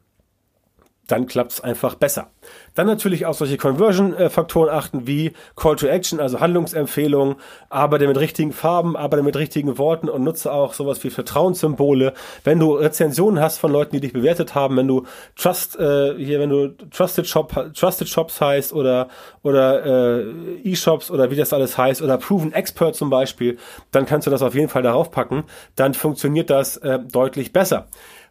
Dann 1.06 1.26
klappt 1.26 1.52
es 1.52 1.60
einfach 1.60 1.94
besser. 1.94 2.30
Dann 2.74 2.86
natürlich 2.86 3.26
auf 3.26 3.36
solche 3.36 3.56
Conversion-Faktoren 3.56 4.68
achten 4.68 5.06
wie 5.06 5.32
Call 5.54 5.76
to 5.76 5.86
Action, 5.86 6.20
also 6.20 6.40
Handlungsempfehlungen, 6.40 7.36
arbeite 7.70 8.06
mit 8.06 8.18
richtigen 8.18 8.52
Farben, 8.52 8.96
arbeite 8.96 9.22
mit 9.22 9.36
richtigen 9.36 9.78
Worten 9.78 10.08
und 10.08 10.24
nutze 10.24 10.52
auch 10.52 10.74
sowas 10.74 11.02
wie 11.04 11.10
Vertrauenssymbole. 11.10 12.12
Wenn 12.44 12.58
du 12.58 12.74
Rezensionen 12.74 13.42
hast 13.42 13.58
von 13.58 13.72
Leuten, 13.72 13.92
die 13.92 14.00
dich 14.00 14.12
bewertet 14.12 14.54
haben, 14.54 14.76
wenn 14.76 14.88
du 14.88 15.04
Trust, 15.36 15.78
äh, 15.78 16.14
hier, 16.16 16.40
wenn 16.40 16.50
du 16.50 16.68
Trusted 16.90 17.26
Shop, 17.26 17.72
Trusted 17.74 18.08
Shops 18.08 18.40
heißt 18.40 18.72
oder, 18.72 19.08
oder 19.42 20.20
äh, 20.20 20.22
E-Shops 20.64 21.10
oder 21.10 21.30
wie 21.30 21.36
das 21.36 21.52
alles 21.52 21.78
heißt 21.78 22.02
oder 22.02 22.18
Proven 22.18 22.52
Expert 22.52 22.96
zum 22.96 23.10
Beispiel, 23.10 23.58
dann 23.92 24.06
kannst 24.06 24.26
du 24.26 24.30
das 24.30 24.42
auf 24.42 24.54
jeden 24.54 24.68
Fall 24.68 24.82
darauf 24.82 25.10
packen. 25.10 25.44
Dann 25.76 25.94
funktioniert 25.94 26.50
das 26.50 26.76
äh, 26.78 26.98
deutlich 26.98 27.52
besser. 27.52 27.86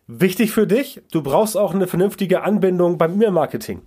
Wichtig 0.08 0.52
für 0.52 0.68
dich, 0.68 1.02
du 1.12 1.24
brauchst 1.24 1.58
auch 1.58 1.74
eine 1.74 1.88
vernünftige 1.88 2.44
Anbindung 2.44 3.00
beim 3.00 3.14
E-Mail-Marketing. 3.14 3.82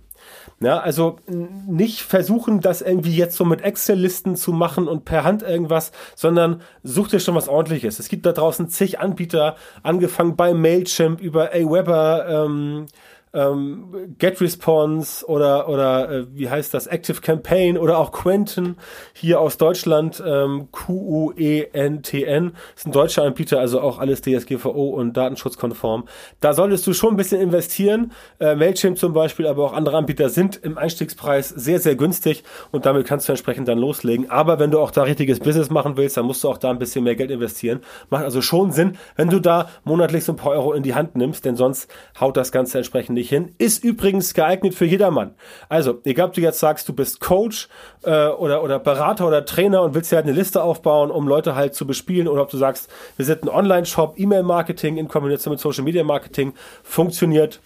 Ja, 0.59 0.79
also 0.79 1.15
nicht 1.27 2.01
versuchen, 2.01 2.59
das 2.59 2.81
irgendwie 2.81 3.15
jetzt 3.15 3.37
so 3.37 3.45
mit 3.45 3.61
Excel-Listen 3.61 4.35
zu 4.35 4.51
machen 4.51 4.89
und 4.89 5.05
per 5.05 5.23
Hand 5.23 5.41
irgendwas, 5.41 5.93
sondern 6.15 6.61
such 6.83 7.07
dir 7.07 7.21
schon 7.21 7.35
was 7.35 7.47
ordentliches. 7.47 7.99
Es 7.99 8.09
gibt 8.09 8.25
da 8.25 8.33
draußen 8.33 8.67
zig 8.67 8.99
Anbieter, 8.99 9.55
angefangen 9.81 10.35
bei 10.35 10.53
Mailchimp 10.53 11.21
über 11.21 11.51
Aweber, 11.53 12.25
ähm, 12.27 12.87
ähm, 13.33 14.15
GetResponse 14.17 15.25
oder 15.27 15.69
oder 15.69 16.09
äh, 16.09 16.25
wie 16.33 16.49
heißt 16.49 16.73
das? 16.73 16.87
Active 16.87 17.21
Campaign 17.21 17.77
oder 17.77 17.99
auch 17.99 18.11
Quentin 18.11 18.77
hier 19.13 19.39
aus 19.39 19.57
Deutschland 19.57 20.21
ähm, 20.25 20.69
Q-U-E-N-T-N 20.71 22.53
ist 22.75 22.87
ein 22.87 22.91
deutscher 22.91 23.23
Anbieter 23.23 23.59
also 23.59 23.81
auch 23.81 23.99
alles 23.99 24.21
DSGVO 24.21 24.89
und 24.89 25.15
datenschutzkonform. 25.15 26.05
Da 26.39 26.53
solltest 26.53 26.87
du 26.87 26.93
schon 26.93 27.13
ein 27.13 27.17
bisschen 27.17 27.39
investieren. 27.39 28.13
Äh, 28.39 28.55
Mailchimp 28.55 28.97
zum 28.97 29.13
Beispiel 29.13 29.45
aber 29.45 29.63
auch 29.65 29.73
andere 29.73 29.97
Anbieter 29.97 30.29
sind 30.29 30.57
im 30.63 30.77
Einstiegspreis 30.77 31.49
sehr 31.49 31.79
sehr 31.79 31.95
günstig 31.95 32.43
und 32.71 32.87
damit 32.87 33.05
kannst 33.05 33.27
du 33.27 33.33
entsprechend 33.33 33.67
dann 33.67 33.77
loslegen. 33.77 34.29
Aber 34.31 34.59
wenn 34.59 34.71
du 34.71 34.79
auch 34.79 34.91
da 34.91 35.03
richtiges 35.03 35.39
Business 35.39 35.69
machen 35.69 35.97
willst 35.97 36.17
dann 36.17 36.25
musst 36.25 36.43
du 36.43 36.49
auch 36.49 36.57
da 36.57 36.71
ein 36.71 36.79
bisschen 36.79 37.03
mehr 37.03 37.15
Geld 37.15 37.29
investieren. 37.29 37.81
Macht 38.09 38.23
also 38.23 38.41
schon 38.41 38.71
Sinn 38.71 38.97
wenn 39.15 39.29
du 39.29 39.39
da 39.39 39.69
monatlich 39.83 40.23
so 40.23 40.33
ein 40.33 40.37
paar 40.37 40.53
Euro 40.53 40.73
in 40.73 40.81
die 40.81 40.95
Hand 40.95 41.15
nimmst 41.15 41.45
denn 41.45 41.55
sonst 41.55 41.91
haut 42.19 42.35
das 42.35 42.51
Ganze 42.51 42.79
entsprechend 42.79 43.18
nicht 43.19 43.29
hin. 43.29 43.53
Ist 43.57 43.83
übrigens 43.83 44.33
geeignet 44.33 44.73
für 44.73 44.85
jedermann. 44.85 45.35
Also, 45.67 45.99
egal 46.03 46.29
ob 46.29 46.33
du 46.33 46.41
jetzt 46.41 46.59
sagst, 46.59 46.89
du 46.89 46.93
bist 46.93 47.19
Coach 47.19 47.67
äh, 48.03 48.27
oder, 48.27 48.63
oder 48.63 48.79
Berater 48.79 49.27
oder 49.27 49.45
Trainer 49.45 49.83
und 49.83 49.93
willst 49.93 50.11
dir 50.11 50.17
halt 50.17 50.25
eine 50.25 50.35
Liste 50.35 50.63
aufbauen, 50.63 51.11
um 51.11 51.27
Leute 51.27 51.55
halt 51.55 51.75
zu 51.75 51.85
bespielen, 51.85 52.27
oder 52.27 52.41
ob 52.41 52.49
du 52.49 52.57
sagst, 52.57 52.89
wir 53.17 53.25
sind 53.25 53.43
ein 53.43 53.49
Online-Shop, 53.49 54.15
E-Mail-Marketing 54.17 54.97
in 54.97 55.07
Kombination 55.07 55.51
mit 55.51 55.59
Social-Media-Marketing, 55.59 56.53
funktioniert 56.83 57.59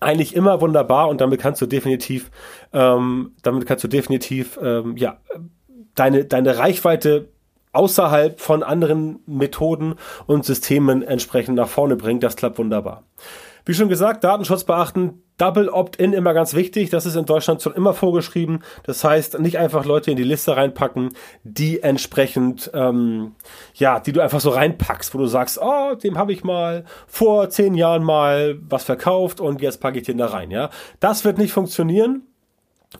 eigentlich 0.00 0.36
immer 0.36 0.60
wunderbar 0.60 1.08
und 1.08 1.20
damit 1.20 1.40
kannst 1.40 1.62
du 1.62 1.66
definitiv, 1.66 2.30
ähm, 2.72 3.32
damit 3.42 3.66
kannst 3.66 3.84
du 3.84 3.88
definitiv, 3.88 4.58
ähm, 4.62 4.96
ja, 4.96 5.18
deine, 5.94 6.24
deine 6.26 6.58
Reichweite 6.58 7.28
außerhalb 7.72 8.40
von 8.40 8.62
anderen 8.62 9.20
Methoden 9.26 9.96
und 10.26 10.44
Systemen 10.44 11.02
entsprechend 11.02 11.56
nach 11.56 11.68
vorne 11.68 11.96
bringen. 11.96 12.20
Das 12.20 12.36
klappt 12.36 12.58
wunderbar. 12.58 13.04
Wie 13.66 13.74
schon 13.74 13.88
gesagt, 13.88 14.22
Datenschutz 14.22 14.62
beachten, 14.62 15.22
Double 15.38 15.68
Opt-in 15.68 16.12
immer 16.12 16.32
ganz 16.32 16.54
wichtig. 16.54 16.88
Das 16.90 17.04
ist 17.04 17.16
in 17.16 17.26
Deutschland 17.26 17.60
schon 17.60 17.74
immer 17.74 17.92
vorgeschrieben. 17.94 18.62
Das 18.84 19.02
heißt, 19.04 19.40
nicht 19.40 19.58
einfach 19.58 19.84
Leute 19.84 20.12
in 20.12 20.16
die 20.16 20.22
Liste 20.22 20.56
reinpacken, 20.56 21.10
die 21.42 21.82
entsprechend, 21.82 22.70
ähm, 22.72 23.32
ja, 23.74 23.98
die 24.00 24.12
du 24.12 24.22
einfach 24.22 24.40
so 24.40 24.50
reinpackst, 24.50 25.12
wo 25.14 25.18
du 25.18 25.26
sagst, 25.26 25.58
oh, 25.60 25.94
dem 25.96 26.16
habe 26.16 26.32
ich 26.32 26.44
mal 26.44 26.84
vor 27.08 27.50
zehn 27.50 27.74
Jahren 27.74 28.04
mal 28.04 28.56
was 28.68 28.84
verkauft 28.84 29.40
und 29.40 29.60
jetzt 29.60 29.80
packe 29.80 29.98
ich 29.98 30.06
den 30.06 30.18
da 30.18 30.26
rein. 30.26 30.50
Ja, 30.52 30.70
das 31.00 31.24
wird 31.24 31.36
nicht 31.36 31.52
funktionieren. 31.52 32.22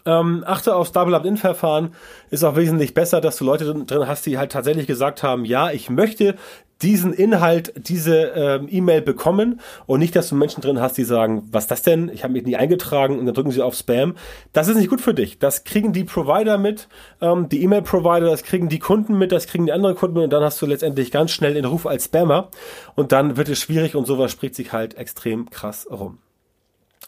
Ähm, 0.04 0.42
achte 0.46 0.74
aufs 0.74 0.92
Double 0.92 1.14
Opt-in-Verfahren. 1.14 1.94
Ist 2.30 2.44
auch 2.44 2.56
wesentlich 2.56 2.92
besser, 2.92 3.20
dass 3.20 3.36
du 3.36 3.44
Leute 3.44 3.72
drin 3.72 4.08
hast, 4.08 4.26
die 4.26 4.36
halt 4.36 4.52
tatsächlich 4.52 4.86
gesagt 4.86 5.22
haben, 5.22 5.44
ja, 5.44 5.70
ich 5.70 5.90
möchte 5.90 6.34
diesen 6.82 7.12
Inhalt, 7.12 7.72
diese 7.76 8.32
ähm, 8.34 8.68
E-Mail 8.70 9.00
bekommen 9.00 9.60
und 9.86 10.00
nicht, 10.00 10.14
dass 10.14 10.28
du 10.28 10.34
Menschen 10.34 10.60
drin 10.60 10.80
hast, 10.80 10.98
die 10.98 11.04
sagen, 11.04 11.48
was 11.50 11.66
das 11.66 11.82
denn? 11.82 12.10
Ich 12.10 12.22
habe 12.22 12.34
mich 12.34 12.44
nie 12.44 12.56
eingetragen 12.56 13.18
und 13.18 13.26
dann 13.26 13.34
drücken 13.34 13.50
sie 13.50 13.62
auf 13.62 13.74
Spam. 13.74 14.14
Das 14.52 14.68
ist 14.68 14.76
nicht 14.76 14.90
gut 14.90 15.00
für 15.00 15.14
dich. 15.14 15.38
Das 15.38 15.64
kriegen 15.64 15.92
die 15.92 16.04
Provider 16.04 16.58
mit, 16.58 16.88
ähm, 17.20 17.48
die 17.48 17.62
E-Mail-Provider, 17.62 18.26
das 18.26 18.42
kriegen 18.42 18.68
die 18.68 18.78
Kunden 18.78 19.16
mit, 19.16 19.32
das 19.32 19.46
kriegen 19.46 19.66
die 19.66 19.72
anderen 19.72 19.96
Kunden 19.96 20.16
mit 20.16 20.24
und 20.24 20.32
dann 20.32 20.42
hast 20.42 20.60
du 20.60 20.66
letztendlich 20.66 21.10
ganz 21.10 21.30
schnell 21.30 21.54
den 21.54 21.64
Ruf 21.64 21.86
als 21.86 22.06
Spammer 22.06 22.50
und 22.94 23.12
dann 23.12 23.36
wird 23.36 23.48
es 23.48 23.58
schwierig 23.58 23.94
und 23.94 24.06
sowas 24.06 24.30
spricht 24.30 24.54
sich 24.54 24.72
halt 24.72 24.94
extrem 24.98 25.48
krass 25.48 25.86
rum. 25.90 26.18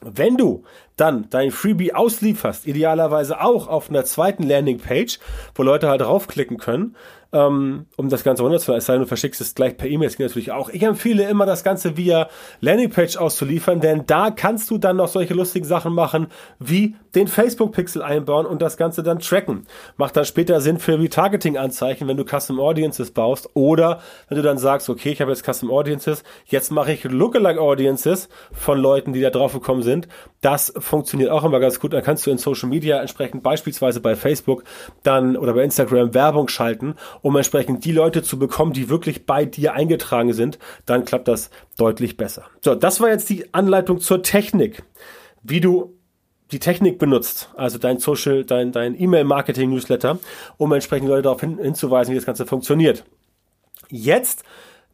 Wenn 0.00 0.36
du 0.36 0.62
dann 1.00 1.28
dein 1.30 1.50
Freebie 1.50 1.94
auslieferst, 1.94 2.66
idealerweise 2.66 3.40
auch 3.40 3.68
auf 3.68 3.88
einer 3.88 4.04
zweiten 4.04 4.42
Landingpage, 4.42 5.18
wo 5.54 5.62
Leute 5.62 5.88
halt 5.88 6.02
draufklicken 6.02 6.58
können, 6.58 6.94
ähm, 7.30 7.86
um 7.96 8.08
das 8.08 8.24
Ganze 8.24 8.42
runterzuladen, 8.42 8.78
es 8.78 8.86
sei 8.86 8.94
denn, 8.94 9.02
du 9.02 9.08
verschickst 9.08 9.40
es 9.40 9.54
gleich 9.54 9.76
per 9.76 9.88
E-Mail, 9.88 10.08
das 10.08 10.16
geht 10.16 10.26
natürlich 10.28 10.50
auch. 10.50 10.70
Ich 10.70 10.82
empfehle 10.82 11.28
immer, 11.28 11.44
das 11.44 11.62
Ganze 11.62 11.96
via 11.96 12.28
Landingpage 12.60 13.18
auszuliefern, 13.18 13.80
denn 13.80 14.06
da 14.06 14.30
kannst 14.30 14.70
du 14.70 14.78
dann 14.78 14.96
noch 14.96 15.08
solche 15.08 15.34
lustigen 15.34 15.66
Sachen 15.66 15.92
machen, 15.92 16.28
wie 16.58 16.96
den 17.14 17.28
Facebook-Pixel 17.28 18.02
einbauen 18.02 18.46
und 18.46 18.62
das 18.62 18.78
Ganze 18.78 19.02
dann 19.02 19.18
tracken. 19.18 19.66
Macht 19.98 20.16
dann 20.16 20.24
später 20.24 20.60
Sinn 20.62 20.78
für 20.78 20.98
Retargeting-Anzeichen, 20.98 22.08
wenn 22.08 22.16
du 22.16 22.24
Custom 22.24 22.60
Audiences 22.60 23.10
baust 23.10 23.50
oder 23.54 24.00
wenn 24.28 24.36
du 24.36 24.42
dann 24.42 24.58
sagst, 24.58 24.88
okay, 24.88 25.10
ich 25.10 25.20
habe 25.20 25.30
jetzt 25.30 25.44
Custom 25.44 25.70
Audiences, 25.70 26.22
jetzt 26.46 26.72
mache 26.72 26.92
ich 26.92 27.04
Lookalike 27.04 27.60
Audiences 27.60 28.30
von 28.52 28.78
Leuten, 28.78 29.12
die 29.12 29.20
da 29.20 29.30
drauf 29.30 29.52
gekommen 29.52 29.82
sind. 29.82 30.08
Das 30.40 30.72
funktioniert 30.88 31.30
auch 31.30 31.44
immer 31.44 31.60
ganz 31.60 31.78
gut. 31.78 31.92
Dann 31.92 32.02
kannst 32.02 32.26
du 32.26 32.30
in 32.30 32.38
Social 32.38 32.68
Media 32.68 33.00
entsprechend 33.00 33.42
beispielsweise 33.42 34.00
bei 34.00 34.16
Facebook 34.16 34.64
dann 35.02 35.36
oder 35.36 35.54
bei 35.54 35.62
Instagram 35.62 36.14
Werbung 36.14 36.48
schalten 36.48 36.94
um 37.22 37.36
entsprechend 37.36 37.84
die 37.84 37.92
Leute 37.92 38.22
zu 38.22 38.38
bekommen, 38.38 38.72
die 38.72 38.88
wirklich 38.88 39.26
bei 39.26 39.44
dir 39.44 39.74
eingetragen 39.74 40.32
sind, 40.32 40.58
dann 40.86 41.04
klappt 41.04 41.28
das 41.28 41.50
deutlich 41.76 42.16
besser. 42.16 42.44
So, 42.60 42.74
das 42.74 43.00
war 43.00 43.08
jetzt 43.08 43.28
die 43.30 43.52
Anleitung 43.52 44.00
zur 44.00 44.22
Technik, 44.22 44.82
wie 45.42 45.60
du 45.60 45.94
die 46.50 46.58
Technik 46.58 46.98
benutzt, 46.98 47.50
also 47.56 47.78
dein 47.78 47.98
Social, 47.98 48.44
dein, 48.44 48.72
dein 48.72 48.98
E-Mail-Marketing-Newsletter, 48.98 50.18
um 50.56 50.72
entsprechend 50.72 51.08
Leute 51.08 51.22
darauf 51.22 51.40
hin, 51.40 51.58
hinzuweisen, 51.58 52.12
wie 52.12 52.16
das 52.16 52.24
Ganze 52.24 52.46
funktioniert. 52.46 53.04
Jetzt 53.90 54.44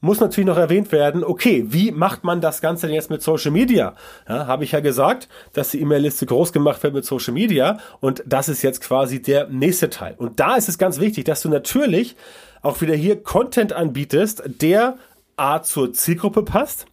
muss 0.04 0.20
natürlich 0.20 0.46
noch 0.46 0.58
erwähnt 0.58 0.92
werden, 0.92 1.25
okay, 1.25 1.64
wie 1.68 1.90
macht 1.90 2.25
man 2.25 2.40
das 2.40 2.61
Ganze 2.61 2.87
denn 2.87 2.94
jetzt 2.94 3.11
mit 3.11 3.23
Social 3.23 3.50
Media? 3.50 3.94
Ja, 4.28 4.46
Habe 4.46 4.64
ich 4.64 4.73
ja 4.73 4.80
gesagt, 4.80 5.28
dass 5.54 5.70
die 5.70 5.80
E-Mail-Liste 5.80 6.26
groß 6.26 6.52
gemacht 6.52 6.82
wird 6.82 6.94
mit 6.94 7.04
Social 7.04 7.32
Media 7.32 7.78
und 8.00 8.23
das 8.26 8.49
ist 8.49 8.62
jetzt 8.62 8.82
quasi 8.82 9.23
der 9.23 9.49
nächste 9.49 9.90
Teil. 9.90 10.14
Und 10.18 10.38
da 10.40 10.56
ist 10.56 10.68
es 10.68 10.78
ganz 10.78 11.00
wichtig, 11.00 11.25
dass 11.25 11.40
du 11.40 11.49
natürlich 11.49 12.16
auch 12.61 12.80
wieder 12.80 12.94
hier 12.94 13.23
Content 13.23 13.73
anbietest, 13.73 14.42
der 14.46 14.99
A 15.37 15.62
zur 15.62 15.92
Zielgruppe 15.94 16.42
passt, 16.42 16.87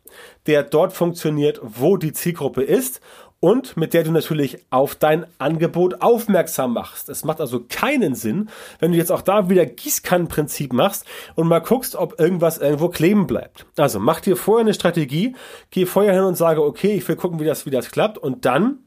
der 0.47 0.63
dort 0.63 0.93
funktioniert, 0.93 1.59
wo 1.61 1.97
die 1.97 2.13
Zielgruppe 2.13 2.63
ist 2.63 3.01
und 3.41 3.75
mit 3.75 3.93
der 3.93 4.03
du 4.05 4.11
natürlich 4.11 4.59
auf 4.69 4.95
dein 4.95 5.25
Angebot 5.39 6.01
aufmerksam 6.01 6.73
machst. 6.73 7.09
Es 7.09 7.25
macht 7.25 7.41
also 7.41 7.65
keinen 7.67 8.15
Sinn, 8.15 8.49
wenn 8.79 8.93
du 8.93 8.97
jetzt 8.97 9.11
auch 9.11 9.23
da 9.23 9.49
wieder 9.49 9.65
Gießkannenprinzip 9.65 10.71
machst 10.71 11.05
und 11.35 11.47
mal 11.47 11.59
guckst, 11.59 11.95
ob 11.95 12.19
irgendwas 12.19 12.59
irgendwo 12.59 12.87
kleben 12.87 13.27
bleibt. 13.27 13.65
Also 13.77 13.99
mach 13.99 14.21
dir 14.21 14.37
vorher 14.37 14.61
eine 14.61 14.73
Strategie, 14.73 15.35
geh 15.71 15.85
vorher 15.85 16.13
hin 16.13 16.23
und 16.23 16.35
sage, 16.35 16.63
okay, 16.63 16.93
ich 16.93 17.07
will 17.07 17.15
gucken, 17.17 17.39
wie 17.39 17.45
das, 17.45 17.65
wie 17.65 17.71
das 17.71 17.91
klappt 17.91 18.17
und 18.17 18.45
dann 18.45 18.77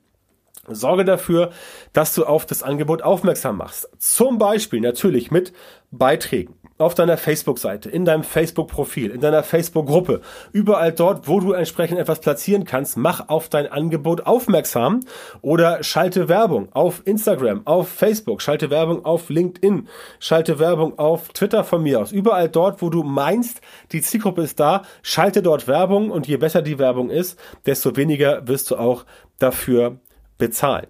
Sorge 0.69 1.05
dafür, 1.05 1.51
dass 1.93 2.15
du 2.15 2.25
auf 2.25 2.47
das 2.47 2.63
Angebot 2.63 3.03
aufmerksam 3.03 3.59
machst. 3.59 3.91
Zum 3.99 4.39
Beispiel 4.39 4.81
natürlich 4.81 5.31
mit 5.31 5.53
Beiträgen 5.91 6.55
auf 6.85 6.95
deiner 6.95 7.17
Facebook-Seite, 7.17 7.89
in 7.89 8.05
deinem 8.05 8.23
Facebook-Profil, 8.23 9.11
in 9.11 9.21
deiner 9.21 9.43
Facebook-Gruppe, 9.43 10.21
überall 10.53 10.93
dort, 10.93 11.27
wo 11.27 11.41
du 11.41 11.53
entsprechend 11.53 11.99
etwas 11.99 12.21
platzieren 12.21 12.65
kannst, 12.65 12.97
mach 12.97 13.29
auf 13.29 13.49
dein 13.49 13.67
Angebot 13.67 14.27
aufmerksam 14.27 15.01
oder 15.41 15.83
schalte 15.83 16.29
Werbung 16.29 16.69
auf 16.73 17.03
Instagram, 17.07 17.67
auf 17.67 17.89
Facebook, 17.89 18.43
schalte 18.43 18.71
Werbung 18.71 19.05
auf 19.05 19.31
LinkedIn, 19.31 19.89
schalte 20.21 20.59
Werbung 20.59 20.99
auf 20.99 21.29
Twitter 21.31 21.65
von 21.65 21.83
mir 21.83 22.01
aus. 22.01 22.13
Überall 22.13 22.49
dort, 22.49 22.83
wo 22.83 22.91
du 22.91 23.03
meinst, 23.03 23.61
die 23.93 24.03
Zielgruppe 24.03 24.43
ist 24.43 24.61
da, 24.61 24.83
schalte 25.03 25.43
dort 25.43 25.67
Werbung 25.67 26.11
und 26.11 26.29
je 26.29 26.37
besser 26.37 26.63
die 26.63 26.79
Werbung 26.79 27.09
ist, 27.11 27.39
desto 27.67 27.97
weniger 27.97 28.47
wirst 28.47 28.71
du 28.71 28.77
auch 28.77 29.07
dafür 29.39 29.99
bezahlen. 30.37 30.87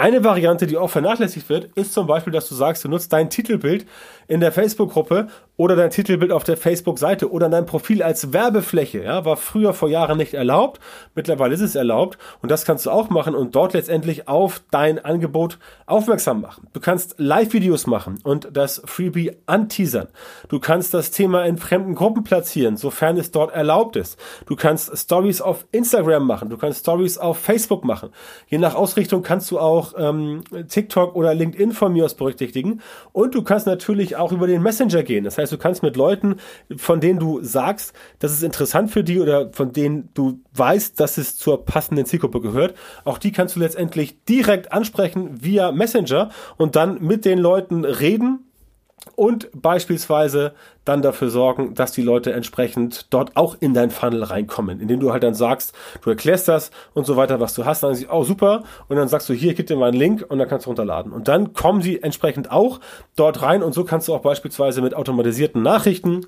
Eine 0.00 0.24
Variante, 0.24 0.66
die 0.66 0.78
auch 0.78 0.88
vernachlässigt 0.88 1.50
wird, 1.50 1.76
ist 1.76 1.92
zum 1.92 2.06
Beispiel, 2.06 2.32
dass 2.32 2.48
du 2.48 2.54
sagst, 2.54 2.82
du 2.82 2.88
nutzt 2.88 3.12
dein 3.12 3.28
Titelbild 3.28 3.84
in 4.30 4.38
der 4.38 4.52
Facebook-Gruppe 4.52 5.26
oder 5.56 5.74
dein 5.74 5.90
Titelbild 5.90 6.30
auf 6.30 6.44
der 6.44 6.56
Facebook-Seite 6.56 7.32
oder 7.32 7.48
dein 7.48 7.66
Profil 7.66 8.00
als 8.00 8.32
Werbefläche. 8.32 9.02
Ja, 9.02 9.24
war 9.24 9.36
früher 9.36 9.74
vor 9.74 9.88
Jahren 9.88 10.18
nicht 10.18 10.34
erlaubt. 10.34 10.80
Mittlerweile 11.16 11.52
ist 11.52 11.60
es 11.60 11.74
erlaubt. 11.74 12.16
Und 12.40 12.48
das 12.48 12.64
kannst 12.64 12.86
du 12.86 12.90
auch 12.90 13.10
machen 13.10 13.34
und 13.34 13.56
dort 13.56 13.72
letztendlich 13.72 14.28
auf 14.28 14.62
dein 14.70 15.04
Angebot 15.04 15.58
aufmerksam 15.84 16.40
machen. 16.40 16.68
Du 16.72 16.78
kannst 16.78 17.16
Live-Videos 17.18 17.88
machen 17.88 18.20
und 18.22 18.50
das 18.52 18.80
Freebie 18.84 19.32
anteasern. 19.46 20.06
Du 20.48 20.60
kannst 20.60 20.94
das 20.94 21.10
Thema 21.10 21.44
in 21.44 21.58
fremden 21.58 21.96
Gruppen 21.96 22.22
platzieren, 22.22 22.76
sofern 22.76 23.16
es 23.16 23.32
dort 23.32 23.52
erlaubt 23.52 23.96
ist. 23.96 24.16
Du 24.46 24.54
kannst 24.54 24.96
Stories 24.96 25.40
auf 25.40 25.66
Instagram 25.72 26.24
machen. 26.24 26.50
Du 26.50 26.56
kannst 26.56 26.80
Stories 26.80 27.18
auf 27.18 27.36
Facebook 27.36 27.84
machen. 27.84 28.10
Je 28.46 28.58
nach 28.58 28.76
Ausrichtung 28.76 29.24
kannst 29.24 29.50
du 29.50 29.58
auch 29.58 29.94
ähm, 29.98 30.44
TikTok 30.68 31.16
oder 31.16 31.34
LinkedIn 31.34 31.72
von 31.72 31.92
mir 31.92 32.04
aus 32.04 32.14
berücksichtigen. 32.14 32.80
Und 33.12 33.34
du 33.34 33.42
kannst 33.42 33.66
natürlich 33.66 34.19
auch 34.20 34.32
über 34.32 34.46
den 34.46 34.62
Messenger 34.62 35.02
gehen. 35.02 35.24
Das 35.24 35.38
heißt, 35.38 35.52
du 35.52 35.58
kannst 35.58 35.82
mit 35.82 35.96
Leuten, 35.96 36.36
von 36.76 37.00
denen 37.00 37.18
du 37.18 37.42
sagst, 37.42 37.92
das 38.18 38.32
ist 38.32 38.42
interessant 38.42 38.90
für 38.90 39.02
die 39.02 39.20
oder 39.20 39.50
von 39.52 39.72
denen 39.72 40.10
du 40.14 40.40
weißt, 40.54 41.00
dass 41.00 41.18
es 41.18 41.36
zur 41.36 41.64
passenden 41.64 42.06
Zielgruppe 42.06 42.40
gehört, 42.40 42.74
auch 43.04 43.18
die 43.18 43.32
kannst 43.32 43.56
du 43.56 43.60
letztendlich 43.60 44.24
direkt 44.24 44.72
ansprechen 44.72 45.42
via 45.42 45.72
Messenger 45.72 46.30
und 46.56 46.76
dann 46.76 47.02
mit 47.02 47.24
den 47.24 47.38
Leuten 47.38 47.84
reden 47.84 48.49
und 49.16 49.48
beispielsweise 49.54 50.52
dann 50.84 51.02
dafür 51.02 51.30
sorgen, 51.30 51.74
dass 51.74 51.92
die 51.92 52.02
Leute 52.02 52.32
entsprechend 52.32 53.06
dort 53.10 53.36
auch 53.36 53.56
in 53.60 53.74
dein 53.74 53.90
Funnel 53.90 54.22
reinkommen, 54.24 54.80
indem 54.80 55.00
du 55.00 55.12
halt 55.12 55.22
dann 55.22 55.34
sagst, 55.34 55.74
du 56.02 56.10
erklärst 56.10 56.48
das 56.48 56.70
und 56.94 57.06
so 57.06 57.16
weiter, 57.16 57.40
was 57.40 57.54
du 57.54 57.64
hast, 57.64 57.82
dann 57.82 57.94
sagen 57.94 58.06
sie, 58.06 58.14
oh 58.14 58.24
super, 58.24 58.64
und 58.88 58.96
dann 58.96 59.08
sagst 59.08 59.28
du, 59.28 59.32
hier, 59.32 59.54
gib 59.54 59.66
dir 59.66 59.76
mal 59.76 59.88
einen 59.88 59.98
Link 59.98 60.24
und 60.28 60.38
dann 60.38 60.48
kannst 60.48 60.66
du 60.66 60.70
runterladen. 60.70 61.12
Und 61.12 61.28
dann 61.28 61.52
kommen 61.52 61.82
sie 61.82 62.02
entsprechend 62.02 62.50
auch 62.50 62.80
dort 63.16 63.42
rein. 63.42 63.62
Und 63.62 63.72
so 63.72 63.84
kannst 63.84 64.08
du 64.08 64.14
auch 64.14 64.22
beispielsweise 64.22 64.82
mit 64.82 64.94
automatisierten 64.94 65.62
Nachrichten 65.62 66.26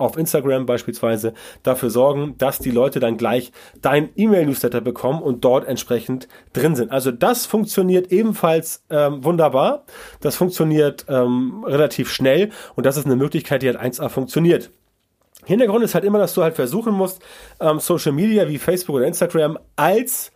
auf 0.00 0.16
Instagram 0.16 0.66
beispielsweise 0.66 1.34
dafür 1.62 1.90
sorgen, 1.90 2.34
dass 2.38 2.58
die 2.58 2.70
Leute 2.70 3.00
dann 3.00 3.16
gleich 3.16 3.52
dein 3.80 4.10
E-Mail-Newsletter 4.16 4.80
bekommen 4.80 5.22
und 5.22 5.44
dort 5.44 5.66
entsprechend 5.66 6.28
drin 6.52 6.76
sind. 6.76 6.90
Also 6.90 7.10
das 7.10 7.46
funktioniert 7.46 8.10
ebenfalls 8.10 8.84
ähm, 8.90 9.24
wunderbar. 9.24 9.84
Das 10.20 10.36
funktioniert 10.36 11.06
ähm, 11.08 11.64
relativ 11.64 12.10
schnell 12.10 12.50
und 12.74 12.86
das 12.86 12.96
ist 12.96 13.06
eine 13.06 13.16
Möglichkeit, 13.16 13.62
die 13.62 13.68
halt 13.68 13.80
1A 13.80 14.08
funktioniert. 14.08 14.70
Hintergrund 15.44 15.84
ist 15.84 15.94
halt 15.94 16.04
immer, 16.04 16.18
dass 16.18 16.34
du 16.34 16.42
halt 16.42 16.54
versuchen 16.54 16.94
musst, 16.94 17.22
ähm, 17.60 17.80
Social 17.80 18.12
Media 18.12 18.48
wie 18.48 18.58
Facebook 18.58 18.96
oder 18.96 19.06
Instagram 19.06 19.58
als 19.76 20.32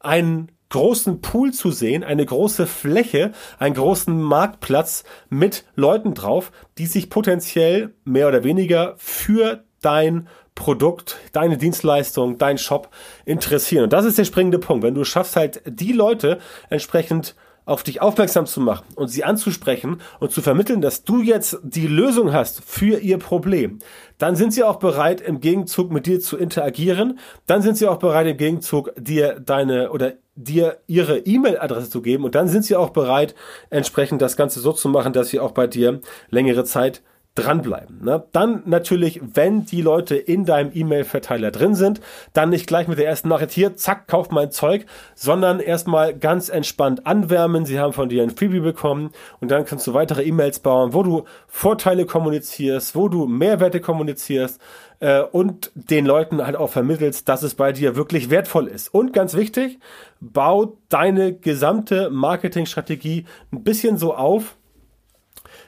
ein 0.00 0.50
großen 0.70 1.20
Pool 1.20 1.52
zu 1.52 1.70
sehen, 1.70 2.04
eine 2.04 2.24
große 2.24 2.66
Fläche, 2.66 3.32
einen 3.58 3.74
großen 3.74 4.20
Marktplatz 4.20 5.04
mit 5.30 5.64
Leuten 5.74 6.14
drauf, 6.14 6.52
die 6.76 6.86
sich 6.86 7.10
potenziell 7.10 7.94
mehr 8.04 8.28
oder 8.28 8.44
weniger 8.44 8.94
für 8.98 9.64
dein 9.80 10.28
Produkt, 10.54 11.18
deine 11.32 11.56
Dienstleistung, 11.56 12.36
dein 12.36 12.58
Shop 12.58 12.90
interessieren. 13.24 13.84
Und 13.84 13.92
das 13.92 14.04
ist 14.04 14.18
der 14.18 14.24
springende 14.24 14.58
Punkt. 14.58 14.82
Wenn 14.82 14.94
du 14.94 15.04
schaffst 15.04 15.36
halt 15.36 15.62
die 15.64 15.92
Leute 15.92 16.38
entsprechend 16.68 17.36
auf 17.68 17.82
dich 17.82 18.00
aufmerksam 18.00 18.46
zu 18.46 18.60
machen 18.60 18.86
und 18.94 19.08
sie 19.08 19.24
anzusprechen 19.24 20.00
und 20.20 20.32
zu 20.32 20.40
vermitteln, 20.40 20.80
dass 20.80 21.04
du 21.04 21.20
jetzt 21.20 21.58
die 21.62 21.86
Lösung 21.86 22.32
hast 22.32 22.62
für 22.64 22.98
ihr 22.98 23.18
Problem, 23.18 23.78
dann 24.16 24.36
sind 24.36 24.52
sie 24.52 24.64
auch 24.64 24.76
bereit, 24.76 25.20
im 25.20 25.40
Gegenzug 25.40 25.92
mit 25.92 26.06
dir 26.06 26.18
zu 26.20 26.36
interagieren. 26.36 27.18
Dann 27.46 27.62
sind 27.62 27.76
sie 27.76 27.86
auch 27.86 27.98
bereit, 27.98 28.26
im 28.26 28.36
Gegenzug 28.36 28.92
dir 28.96 29.38
deine 29.38 29.90
oder 29.90 30.14
dir 30.34 30.78
ihre 30.86 31.18
E-Mail-Adresse 31.18 31.90
zu 31.90 32.00
geben. 32.00 32.24
Und 32.24 32.34
dann 32.34 32.48
sind 32.48 32.64
sie 32.64 32.74
auch 32.74 32.90
bereit, 32.90 33.34
entsprechend 33.70 34.22
das 34.22 34.36
Ganze 34.36 34.60
so 34.60 34.72
zu 34.72 34.88
machen, 34.88 35.12
dass 35.12 35.28
sie 35.28 35.38
auch 35.38 35.52
bei 35.52 35.66
dir 35.66 36.00
längere 36.30 36.64
Zeit 36.64 37.02
dranbleiben. 37.38 38.04
Ne? 38.04 38.24
Dann 38.32 38.62
natürlich, 38.66 39.20
wenn 39.22 39.64
die 39.64 39.82
Leute 39.82 40.16
in 40.16 40.44
deinem 40.44 40.70
E-Mail-Verteiler 40.74 41.50
drin 41.50 41.74
sind, 41.74 42.00
dann 42.32 42.50
nicht 42.50 42.66
gleich 42.66 42.88
mit 42.88 42.98
der 42.98 43.06
ersten 43.06 43.28
Nachricht 43.28 43.52
hier, 43.52 43.76
zack, 43.76 44.08
kauf 44.08 44.30
mein 44.30 44.50
Zeug, 44.50 44.86
sondern 45.14 45.60
erstmal 45.60 46.14
ganz 46.14 46.48
entspannt 46.48 47.06
anwärmen. 47.06 47.64
Sie 47.64 47.78
haben 47.78 47.92
von 47.92 48.08
dir 48.08 48.22
ein 48.22 48.30
Freebie 48.30 48.60
bekommen 48.60 49.10
und 49.40 49.50
dann 49.50 49.64
kannst 49.64 49.86
du 49.86 49.94
weitere 49.94 50.24
E-Mails 50.24 50.58
bauen, 50.58 50.92
wo 50.92 51.02
du 51.02 51.24
Vorteile 51.46 52.06
kommunizierst, 52.06 52.94
wo 52.94 53.08
du 53.08 53.26
Mehrwerte 53.26 53.80
kommunizierst 53.80 54.60
äh, 55.00 55.20
und 55.20 55.70
den 55.74 56.06
Leuten 56.06 56.44
halt 56.44 56.56
auch 56.56 56.70
vermittelst, 56.70 57.28
dass 57.28 57.42
es 57.42 57.54
bei 57.54 57.72
dir 57.72 57.96
wirklich 57.96 58.30
wertvoll 58.30 58.66
ist. 58.66 58.92
Und 58.92 59.12
ganz 59.12 59.34
wichtig, 59.34 59.78
bau 60.20 60.76
deine 60.88 61.32
gesamte 61.32 62.10
Marketingstrategie 62.10 63.24
ein 63.52 63.62
bisschen 63.62 63.96
so 63.96 64.14
auf, 64.14 64.56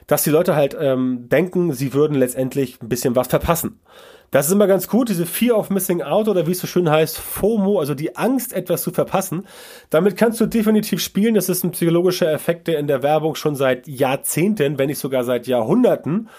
dass 0.07 0.23
die 0.23 0.29
Leute 0.29 0.55
halt 0.55 0.75
ähm, 0.79 1.29
denken, 1.29 1.73
sie 1.73 1.93
würden 1.93 2.17
letztendlich 2.17 2.81
ein 2.81 2.89
bisschen 2.89 3.15
was 3.15 3.27
verpassen. 3.27 3.79
Das 4.31 4.47
ist 4.47 4.53
immer 4.53 4.67
ganz 4.67 4.87
gut, 4.87 5.09
diese 5.09 5.25
Fear 5.25 5.57
of 5.57 5.69
Missing 5.69 6.01
Out 6.01 6.29
oder 6.29 6.47
wie 6.47 6.51
es 6.51 6.59
so 6.59 6.67
schön 6.67 6.89
heißt, 6.89 7.17
FOMO, 7.17 7.79
also 7.79 7.93
die 7.93 8.15
Angst, 8.15 8.53
etwas 8.53 8.81
zu 8.81 8.91
verpassen. 8.91 9.45
Damit 9.89 10.15
kannst 10.15 10.39
du 10.39 10.45
definitiv 10.45 11.01
spielen. 11.01 11.35
Das 11.35 11.49
ist 11.49 11.65
ein 11.65 11.71
psychologischer 11.71 12.31
Effekt, 12.31 12.67
der 12.67 12.79
in 12.79 12.87
der 12.87 13.03
Werbung 13.03 13.35
schon 13.35 13.57
seit 13.57 13.89
Jahrzehnten, 13.89 14.79
wenn 14.79 14.87
nicht 14.87 14.99
sogar 14.99 15.25
seit 15.25 15.47
Jahrhunderten 15.47 16.29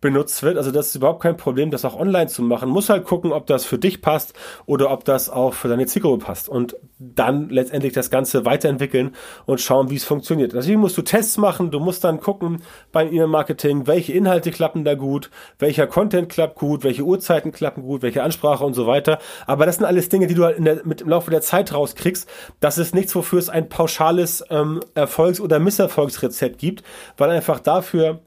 benutzt 0.00 0.42
wird. 0.42 0.56
Also 0.56 0.70
das 0.70 0.88
ist 0.88 0.94
überhaupt 0.94 1.22
kein 1.22 1.36
Problem, 1.36 1.70
das 1.70 1.84
auch 1.84 1.98
online 1.98 2.28
zu 2.28 2.42
machen. 2.42 2.68
Muss 2.68 2.88
halt 2.88 3.04
gucken, 3.04 3.32
ob 3.32 3.46
das 3.46 3.64
für 3.64 3.78
dich 3.78 4.00
passt 4.00 4.32
oder 4.66 4.90
ob 4.90 5.04
das 5.04 5.28
auch 5.28 5.54
für 5.54 5.68
deine 5.68 5.86
Zielgruppe 5.86 6.24
passt. 6.24 6.48
Und 6.48 6.76
dann 6.98 7.48
letztendlich 7.48 7.92
das 7.92 8.10
Ganze 8.10 8.44
weiterentwickeln 8.44 9.14
und 9.46 9.60
schauen, 9.60 9.90
wie 9.90 9.96
es 9.96 10.04
funktioniert. 10.04 10.52
Deswegen 10.52 10.80
musst 10.80 10.96
du 10.96 11.02
Tests 11.02 11.38
machen, 11.38 11.70
du 11.70 11.80
musst 11.80 12.04
dann 12.04 12.20
gucken 12.20 12.62
beim 12.92 13.08
E-Mail-Marketing, 13.08 13.86
welche 13.86 14.12
Inhalte 14.12 14.50
klappen 14.50 14.84
da 14.84 14.94
gut, 14.94 15.30
welcher 15.58 15.86
Content 15.86 16.28
klappt 16.28 16.56
gut, 16.56 16.84
welche 16.84 17.02
Uhrzeiten 17.02 17.52
klappen 17.52 17.82
gut, 17.82 18.02
welche 18.02 18.22
Ansprache 18.22 18.64
und 18.64 18.74
so 18.74 18.86
weiter. 18.86 19.18
Aber 19.46 19.66
das 19.66 19.76
sind 19.76 19.84
alles 19.84 20.08
Dinge, 20.08 20.26
die 20.26 20.34
du 20.34 20.44
halt 20.44 20.64
der, 20.64 20.80
mit 20.84 21.00
im 21.02 21.08
Laufe 21.08 21.30
der 21.30 21.40
Zeit 21.42 21.72
rauskriegst. 21.72 22.28
Das 22.60 22.78
ist 22.78 22.94
nichts, 22.94 23.14
wofür 23.14 23.38
es 23.38 23.48
ein 23.48 23.68
pauschales 23.68 24.44
ähm, 24.50 24.80
Erfolgs- 24.94 25.40
oder 25.40 25.58
Misserfolgsrezept 25.58 26.58
gibt, 26.58 26.82
weil 27.16 27.30
einfach 27.30 27.60
dafür 27.60 28.20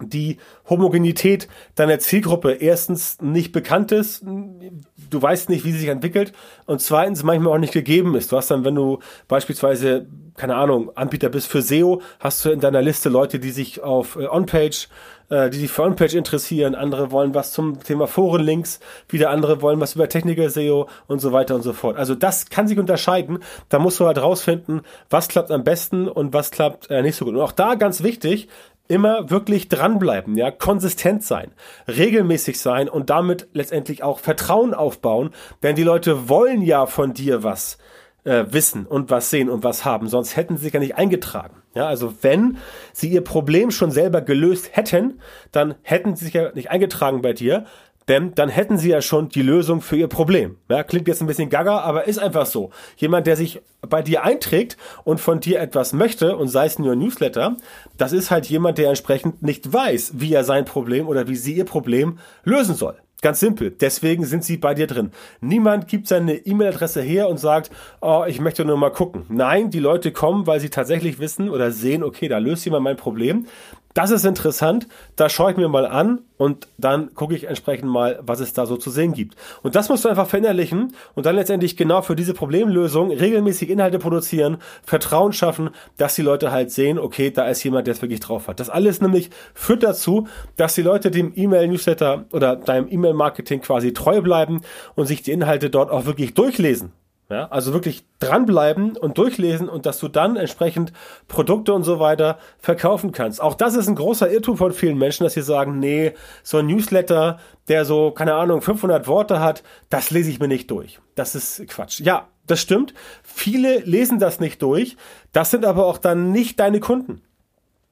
die 0.00 0.38
Homogenität 0.68 1.48
deiner 1.76 1.98
Zielgruppe 1.98 2.52
erstens 2.52 3.20
nicht 3.20 3.52
bekannt 3.52 3.92
ist, 3.92 4.24
du 4.24 5.22
weißt 5.22 5.48
nicht, 5.48 5.64
wie 5.64 5.72
sie 5.72 5.78
sich 5.78 5.88
entwickelt 5.88 6.32
und 6.66 6.80
zweitens 6.80 7.22
manchmal 7.22 7.52
auch 7.52 7.58
nicht 7.58 7.72
gegeben 7.72 8.16
ist. 8.16 8.32
Du 8.32 8.36
hast 8.36 8.50
dann, 8.50 8.64
wenn 8.64 8.74
du 8.74 8.98
beispielsweise, 9.28 10.06
keine 10.36 10.56
Ahnung, 10.56 10.90
Anbieter 10.96 11.28
bist 11.28 11.46
für 11.46 11.62
SEO, 11.62 12.02
hast 12.18 12.44
du 12.44 12.50
in 12.50 12.60
deiner 12.60 12.82
Liste 12.82 13.08
Leute, 13.08 13.38
die 13.38 13.50
sich 13.50 13.82
auf 13.82 14.16
äh, 14.16 14.26
On-Page 14.26 14.88
äh, 15.30 15.50
die 15.50 15.58
sich 15.58 15.70
für 15.70 15.82
On-Page 15.82 16.14
interessieren, 16.14 16.74
andere 16.74 17.10
wollen 17.10 17.34
was 17.34 17.52
zum 17.52 17.82
Thema 17.82 18.06
Forenlinks, 18.06 18.80
wieder 19.08 19.30
andere 19.30 19.62
wollen 19.62 19.80
was 19.80 19.94
über 19.94 20.08
Techniker-SEO 20.08 20.88
und 21.06 21.20
so 21.20 21.32
weiter 21.32 21.54
und 21.54 21.62
so 21.62 21.72
fort. 21.72 21.96
Also 21.96 22.14
das 22.14 22.50
kann 22.50 22.68
sich 22.68 22.78
unterscheiden. 22.78 23.38
Da 23.68 23.78
musst 23.78 24.00
du 24.00 24.06
halt 24.06 24.18
rausfinden, 24.18 24.82
was 25.10 25.28
klappt 25.28 25.50
am 25.50 25.64
besten 25.64 26.08
und 26.08 26.32
was 26.32 26.50
klappt 26.50 26.90
äh, 26.90 27.02
nicht 27.02 27.16
so 27.16 27.24
gut. 27.24 27.34
Und 27.34 27.40
auch 27.40 27.52
da 27.52 27.74
ganz 27.74 28.02
wichtig, 28.02 28.48
immer 28.88 29.30
wirklich 29.30 29.68
dranbleiben, 29.68 30.36
ja, 30.36 30.50
konsistent 30.50 31.22
sein, 31.22 31.52
regelmäßig 31.88 32.60
sein 32.60 32.88
und 32.88 33.10
damit 33.10 33.48
letztendlich 33.52 34.02
auch 34.02 34.18
Vertrauen 34.18 34.74
aufbauen, 34.74 35.30
denn 35.62 35.74
die 35.74 35.82
Leute 35.82 36.28
wollen 36.28 36.60
ja 36.60 36.86
von 36.86 37.14
dir 37.14 37.42
was 37.42 37.78
äh, 38.24 38.44
wissen 38.50 38.86
und 38.86 39.10
was 39.10 39.30
sehen 39.30 39.48
und 39.48 39.64
was 39.64 39.84
haben, 39.84 40.08
sonst 40.08 40.36
hätten 40.36 40.56
sie 40.56 40.64
sich 40.64 40.74
ja 40.74 40.80
nicht 40.80 40.96
eingetragen. 40.96 41.62
Ja, 41.74 41.86
also 41.86 42.14
wenn 42.22 42.58
sie 42.92 43.08
ihr 43.08 43.24
Problem 43.24 43.70
schon 43.70 43.90
selber 43.90 44.20
gelöst 44.20 44.70
hätten, 44.72 45.20
dann 45.50 45.74
hätten 45.82 46.14
sie 46.14 46.26
sich 46.26 46.34
ja 46.34 46.52
nicht 46.52 46.70
eingetragen 46.70 47.20
bei 47.20 47.32
dir, 47.32 47.64
denn 48.08 48.34
dann 48.34 48.48
hätten 48.48 48.78
sie 48.78 48.90
ja 48.90 49.00
schon 49.00 49.28
die 49.28 49.42
Lösung 49.42 49.80
für 49.80 49.96
ihr 49.96 50.08
Problem. 50.08 50.56
Ja, 50.68 50.82
klingt 50.82 51.08
jetzt 51.08 51.20
ein 51.20 51.26
bisschen 51.26 51.50
gaga, 51.50 51.80
aber 51.80 52.06
ist 52.06 52.18
einfach 52.18 52.46
so. 52.46 52.70
Jemand, 52.96 53.26
der 53.26 53.36
sich 53.36 53.62
bei 53.80 54.02
dir 54.02 54.24
einträgt 54.24 54.76
und 55.04 55.20
von 55.20 55.40
dir 55.40 55.60
etwas 55.60 55.92
möchte 55.92 56.36
und 56.36 56.48
sei 56.48 56.66
es 56.66 56.78
nur 56.78 56.92
ein 56.92 56.98
Newsletter, 56.98 57.56
das 57.96 58.12
ist 58.12 58.30
halt 58.30 58.46
jemand, 58.46 58.78
der 58.78 58.88
entsprechend 58.88 59.42
nicht 59.42 59.72
weiß, 59.72 60.12
wie 60.16 60.32
er 60.32 60.44
sein 60.44 60.64
Problem 60.64 61.08
oder 61.08 61.28
wie 61.28 61.36
sie 61.36 61.54
ihr 61.54 61.64
Problem 61.64 62.18
lösen 62.44 62.74
soll. 62.74 62.96
Ganz 63.24 63.40
simpel. 63.40 63.70
Deswegen 63.70 64.26
sind 64.26 64.44
sie 64.44 64.58
bei 64.58 64.74
dir 64.74 64.86
drin. 64.86 65.10
Niemand 65.40 65.88
gibt 65.88 66.08
seine 66.08 66.34
E-Mail-Adresse 66.34 67.00
her 67.00 67.30
und 67.30 67.40
sagt, 67.40 67.70
oh, 68.02 68.24
ich 68.28 68.38
möchte 68.38 68.66
nur 68.66 68.76
mal 68.76 68.90
gucken. 68.90 69.24
Nein, 69.30 69.70
die 69.70 69.78
Leute 69.78 70.12
kommen, 70.12 70.46
weil 70.46 70.60
sie 70.60 70.68
tatsächlich 70.68 71.18
wissen 71.18 71.48
oder 71.48 71.70
sehen, 71.70 72.02
okay, 72.02 72.28
da 72.28 72.36
löst 72.36 72.66
jemand 72.66 72.84
mein 72.84 72.98
Problem 72.98 73.46
das 73.94 74.10
ist 74.10 74.24
interessant, 74.24 74.88
da 75.14 75.28
schaue 75.28 75.52
ich 75.52 75.56
mir 75.56 75.68
mal 75.68 75.86
an 75.86 76.20
und 76.36 76.66
dann 76.78 77.14
gucke 77.14 77.34
ich 77.36 77.44
entsprechend 77.44 77.88
mal, 77.88 78.18
was 78.22 78.40
es 78.40 78.52
da 78.52 78.66
so 78.66 78.76
zu 78.76 78.90
sehen 78.90 79.12
gibt. 79.12 79.36
Und 79.62 79.76
das 79.76 79.88
musst 79.88 80.04
du 80.04 80.08
einfach 80.08 80.26
verinnerlichen 80.26 80.94
und 81.14 81.26
dann 81.26 81.36
letztendlich 81.36 81.76
genau 81.76 82.02
für 82.02 82.16
diese 82.16 82.34
Problemlösung 82.34 83.12
regelmäßig 83.12 83.70
Inhalte 83.70 84.00
produzieren, 84.00 84.58
Vertrauen 84.82 85.32
schaffen, 85.32 85.70
dass 85.96 86.16
die 86.16 86.22
Leute 86.22 86.50
halt 86.50 86.72
sehen, 86.72 86.98
okay, 86.98 87.30
da 87.30 87.46
ist 87.46 87.62
jemand, 87.62 87.86
der 87.86 87.92
es 87.92 88.02
wirklich 88.02 88.20
drauf 88.20 88.48
hat. 88.48 88.58
Das 88.58 88.68
alles 88.68 89.00
nämlich 89.00 89.30
führt 89.54 89.84
dazu, 89.84 90.26
dass 90.56 90.74
die 90.74 90.82
Leute 90.82 91.12
dem 91.12 91.32
E-Mail-Newsletter 91.34 92.24
oder 92.32 92.56
deinem 92.56 92.88
E-Mail-Marketing 92.90 93.60
quasi 93.60 93.92
treu 93.92 94.20
bleiben 94.20 94.62
und 94.96 95.06
sich 95.06 95.22
die 95.22 95.30
Inhalte 95.30 95.70
dort 95.70 95.92
auch 95.92 96.04
wirklich 96.04 96.34
durchlesen. 96.34 96.92
Ja, 97.34 97.48
also 97.48 97.72
wirklich 97.72 98.04
dranbleiben 98.20 98.96
und 98.96 99.18
durchlesen 99.18 99.68
und 99.68 99.86
dass 99.86 99.98
du 99.98 100.06
dann 100.06 100.36
entsprechend 100.36 100.92
Produkte 101.26 101.74
und 101.74 101.82
so 101.82 101.98
weiter 101.98 102.38
verkaufen 102.60 103.10
kannst. 103.10 103.42
Auch 103.42 103.54
das 103.54 103.74
ist 103.74 103.88
ein 103.88 103.96
großer 103.96 104.30
Irrtum 104.30 104.56
von 104.56 104.72
vielen 104.72 104.96
Menschen, 104.96 105.24
dass 105.24 105.32
sie 105.32 105.42
sagen, 105.42 105.80
nee, 105.80 106.12
so 106.44 106.58
ein 106.58 106.68
Newsletter, 106.68 107.40
der 107.66 107.84
so, 107.84 108.12
keine 108.12 108.34
Ahnung, 108.34 108.62
500 108.62 109.08
Worte 109.08 109.40
hat, 109.40 109.64
das 109.90 110.12
lese 110.12 110.30
ich 110.30 110.38
mir 110.38 110.46
nicht 110.46 110.70
durch. 110.70 111.00
Das 111.16 111.34
ist 111.34 111.66
Quatsch. 111.66 111.98
Ja, 111.98 112.28
das 112.46 112.60
stimmt. 112.60 112.94
Viele 113.24 113.78
lesen 113.80 114.20
das 114.20 114.38
nicht 114.38 114.62
durch. 114.62 114.96
Das 115.32 115.50
sind 115.50 115.64
aber 115.64 115.86
auch 115.86 115.98
dann 115.98 116.30
nicht 116.30 116.60
deine 116.60 116.78
Kunden. 116.78 117.20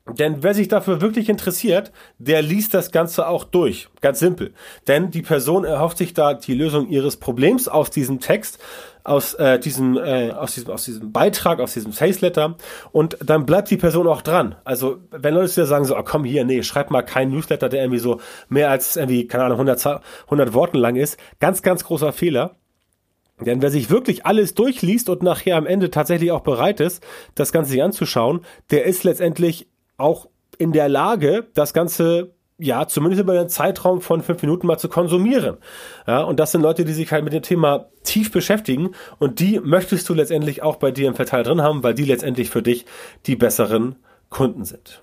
Denn 0.07 0.42
wer 0.42 0.52
sich 0.52 0.66
dafür 0.66 1.00
wirklich 1.00 1.28
interessiert, 1.28 1.92
der 2.18 2.42
liest 2.42 2.74
das 2.74 2.90
Ganze 2.90 3.28
auch 3.28 3.44
durch. 3.44 3.88
Ganz 4.00 4.18
simpel. 4.18 4.52
Denn 4.88 5.11
die 5.12 5.22
Person 5.22 5.64
erhofft 5.64 5.96
sich 5.96 6.12
da 6.12 6.35
die 6.35 6.55
Lösung 6.55 6.88
ihres 6.88 7.18
Problems 7.18 7.68
aus 7.68 7.90
diesem 7.90 8.18
Text, 8.18 8.59
aus, 9.04 9.34
äh, 9.34 9.58
diesem, 9.58 9.96
äh, 9.96 10.30
aus, 10.30 10.54
diesem, 10.54 10.70
aus 10.70 10.84
diesem 10.84 11.12
Beitrag, 11.12 11.60
aus 11.60 11.74
diesem 11.74 11.92
Sales 11.92 12.20
Letter. 12.20 12.56
Und 12.92 13.16
dann 13.24 13.46
bleibt 13.46 13.70
die 13.70 13.76
Person 13.76 14.06
auch 14.06 14.22
dran. 14.22 14.54
Also 14.64 14.98
wenn 15.10 15.34
Leute 15.34 15.54
dir 15.54 15.66
sagen 15.66 15.84
so, 15.84 15.96
oh, 15.96 16.02
komm 16.04 16.24
hier, 16.24 16.44
nee, 16.44 16.62
schreib 16.62 16.90
mal 16.90 17.02
keinen 17.02 17.32
Newsletter, 17.32 17.68
der 17.68 17.82
irgendwie 17.82 17.98
so 17.98 18.20
mehr 18.48 18.70
als 18.70 18.96
irgendwie, 18.96 19.26
keine 19.26 19.44
Ahnung, 19.44 19.58
100, 19.58 20.02
100 20.24 20.54
Worten 20.54 20.78
lang 20.78 20.96
ist. 20.96 21.18
Ganz, 21.40 21.62
ganz 21.62 21.84
großer 21.84 22.12
Fehler. 22.12 22.56
Denn 23.40 23.60
wer 23.60 23.70
sich 23.70 23.90
wirklich 23.90 24.24
alles 24.24 24.54
durchliest 24.54 25.08
und 25.08 25.22
nachher 25.22 25.56
am 25.56 25.66
Ende 25.66 25.90
tatsächlich 25.90 26.30
auch 26.30 26.42
bereit 26.42 26.80
ist, 26.80 27.02
das 27.34 27.50
Ganze 27.50 27.72
sich 27.72 27.82
anzuschauen, 27.82 28.42
der 28.70 28.84
ist 28.84 29.04
letztendlich 29.04 29.68
auch 29.96 30.28
in 30.58 30.72
der 30.72 30.88
Lage, 30.88 31.48
das 31.54 31.74
Ganze 31.74 32.34
ja, 32.62 32.87
zumindest 32.87 33.22
über 33.22 33.33
einen 33.33 33.48
Zeitraum 33.48 34.01
von 34.01 34.22
fünf 34.22 34.40
Minuten 34.42 34.66
mal 34.66 34.79
zu 34.79 34.88
konsumieren. 34.88 35.59
Ja, 36.07 36.22
und 36.22 36.38
das 36.38 36.53
sind 36.53 36.62
Leute, 36.62 36.85
die 36.85 36.92
sich 36.92 37.11
halt 37.12 37.25
mit 37.25 37.33
dem 37.33 37.42
Thema 37.42 37.87
tief 38.05 38.31
beschäftigen 38.31 38.90
und 39.18 39.40
die 39.40 39.61
möchtest 39.61 40.09
du 40.09 40.14
letztendlich 40.14 40.62
auch 40.62 40.77
bei 40.77 40.90
dir 40.90 41.09
im 41.09 41.14
Verteil 41.14 41.42
drin 41.42 41.62
haben, 41.62 41.83
weil 41.83 41.94
die 41.94 42.05
letztendlich 42.05 42.51
für 42.51 42.62
dich 42.62 42.87
die 43.27 43.37
besseren 43.37 43.96
Kunden 44.31 44.64
sind. 44.64 45.03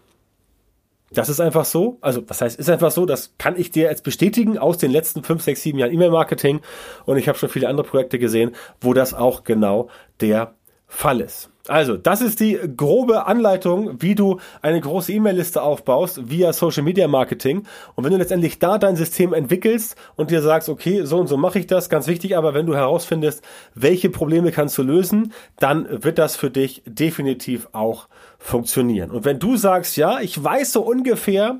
Das 1.12 1.28
ist 1.28 1.40
einfach 1.40 1.66
so. 1.66 1.98
Also, 2.02 2.24
was 2.28 2.42
heißt, 2.42 2.60
ist 2.60 2.70
einfach 2.70 2.92
so, 2.92 3.06
das 3.06 3.34
kann 3.38 3.58
ich 3.58 3.72
dir 3.72 3.86
jetzt 3.86 4.04
bestätigen 4.04 4.58
aus 4.58 4.78
den 4.78 4.92
letzten 4.92 5.24
fünf, 5.24 5.42
sechs, 5.42 5.64
sieben 5.64 5.80
Jahren 5.80 5.92
E-Mail-Marketing. 5.92 6.62
Und 7.06 7.18
ich 7.18 7.28
habe 7.28 7.38
schon 7.38 7.50
viele 7.50 7.68
andere 7.68 7.88
Projekte 7.88 8.20
gesehen, 8.20 8.52
wo 8.80 8.94
das 8.94 9.14
auch 9.14 9.44
genau 9.44 9.90
der 10.22 10.54
Fall 10.88 11.22
ist. 11.22 11.50
Also, 11.70 11.98
das 11.98 12.22
ist 12.22 12.40
die 12.40 12.60
grobe 12.76 13.28
Anleitung, 13.28 14.02
wie 14.02 14.16
du 14.16 14.40
eine 14.62 14.82
große 14.82 15.14
E-Mail-Liste 15.14 15.62
aufbaust 15.62 16.30
via 16.30 16.52
Social 16.54 16.84
Media 16.84 17.08
Marketing. 17.08 17.66
Und 17.96 18.04
wenn 18.04 18.12
du 18.12 18.18
letztendlich 18.18 18.60
da 18.60 18.78
dein 18.78 18.96
System 18.96 19.34
entwickelst 19.34 19.96
und 20.16 20.32
dir 20.32 20.42
sagst, 20.42 20.70
okay, 20.70 21.06
so 21.06 21.18
und 21.18 21.28
so 21.28 21.38
mache 21.38 21.60
ich 21.60 21.68
das, 21.68 21.90
ganz 21.90 22.08
wichtig, 22.08 22.36
aber 22.36 22.54
wenn 22.54 22.66
du 22.66 22.76
herausfindest, 22.76 23.44
welche 23.76 24.10
Probleme 24.10 24.52
kannst 24.52 24.78
du 24.78 24.84
lösen, 24.84 25.34
dann 25.58 26.04
wird 26.04 26.18
das 26.18 26.36
für 26.36 26.50
dich 26.50 26.82
definitiv 26.86 27.70
auch 27.72 28.08
funktionieren. 28.40 29.12
Und 29.12 29.26
wenn 29.26 29.40
du 29.40 29.56
sagst, 29.58 29.98
ja, 29.98 30.20
ich 30.20 30.42
weiß 30.44 30.72
so 30.72 30.82
ungefähr, 30.82 31.60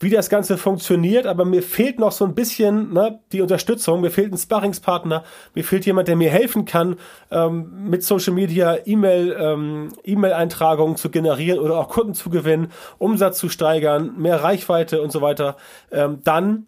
wie 0.00 0.10
das 0.10 0.28
Ganze 0.28 0.58
funktioniert, 0.58 1.26
aber 1.26 1.44
mir 1.44 1.62
fehlt 1.62 1.98
noch 1.98 2.12
so 2.12 2.24
ein 2.24 2.34
bisschen 2.34 2.92
ne, 2.92 3.20
die 3.32 3.40
Unterstützung, 3.40 4.00
mir 4.00 4.10
fehlt 4.10 4.32
ein 4.32 4.38
Sparringspartner, 4.38 5.24
mir 5.54 5.64
fehlt 5.64 5.86
jemand, 5.86 6.08
der 6.08 6.16
mir 6.16 6.30
helfen 6.30 6.64
kann, 6.64 6.96
ähm, 7.30 7.88
mit 7.88 8.02
Social 8.02 8.34
Media 8.34 8.78
E-Mail, 8.84 9.36
ähm, 9.38 9.88
E-Mail-Eintragungen 10.04 10.96
zu 10.96 11.10
generieren 11.10 11.58
oder 11.58 11.78
auch 11.78 11.88
Kunden 11.88 12.14
zu 12.14 12.30
gewinnen, 12.30 12.68
Umsatz 12.98 13.38
zu 13.38 13.48
steigern, 13.48 14.14
mehr 14.18 14.42
Reichweite 14.42 15.00
und 15.00 15.12
so 15.12 15.20
weiter, 15.20 15.56
ähm, 15.90 16.20
dann 16.24 16.66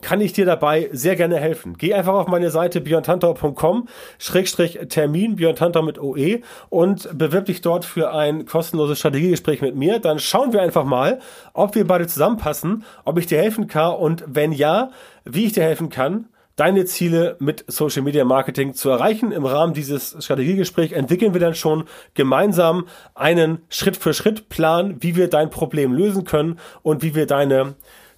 kann 0.00 0.20
ich 0.20 0.32
dir 0.32 0.44
dabei 0.44 0.88
sehr 0.92 1.16
gerne 1.16 1.36
helfen. 1.36 1.76
Geh 1.78 1.94
einfach 1.94 2.14
auf 2.14 2.26
meine 2.26 2.50
Seite 2.50 2.80
björntantau.com 2.80 3.88
Schrägstrich 4.18 4.78
Termin, 4.88 5.36
Björntantau 5.36 5.82
mit 5.82 5.98
OE 5.98 6.40
und 6.68 7.08
bewirb 7.16 7.46
dich 7.46 7.60
dort 7.60 7.84
für 7.84 8.12
ein 8.12 8.46
kostenloses 8.46 8.98
Strategiegespräch 8.98 9.62
mit 9.62 9.76
mir. 9.76 9.98
Dann 10.00 10.18
schauen 10.18 10.52
wir 10.52 10.62
einfach 10.62 10.84
mal, 10.84 11.20
ob 11.52 11.74
wir 11.74 11.86
beide 11.86 12.06
zusammenpassen, 12.06 12.84
ob 13.04 13.18
ich 13.18 13.26
dir 13.26 13.38
helfen 13.38 13.68
kann 13.68 13.94
und 13.94 14.24
wenn 14.26 14.52
ja, 14.52 14.90
wie 15.24 15.46
ich 15.46 15.52
dir 15.52 15.62
helfen 15.62 15.88
kann, 15.88 16.28
deine 16.56 16.84
Ziele 16.84 17.36
mit 17.40 17.64
Social 17.66 18.02
Media 18.02 18.24
Marketing 18.24 18.74
zu 18.74 18.88
erreichen. 18.88 19.32
Im 19.32 19.44
Rahmen 19.44 19.74
dieses 19.74 20.16
Strategiegesprächs 20.24 20.92
entwickeln 20.92 21.34
wir 21.34 21.40
dann 21.40 21.54
schon 21.54 21.84
gemeinsam 22.14 22.86
einen 23.14 23.58
Schritt-für-Schritt-Plan, 23.68 25.02
wie 25.02 25.16
wir 25.16 25.28
dein 25.28 25.50
Problem 25.50 25.92
lösen 25.92 26.24
können 26.24 26.58
und 26.82 27.02
wie 27.02 27.14
wir 27.14 27.26
deine 27.26 27.74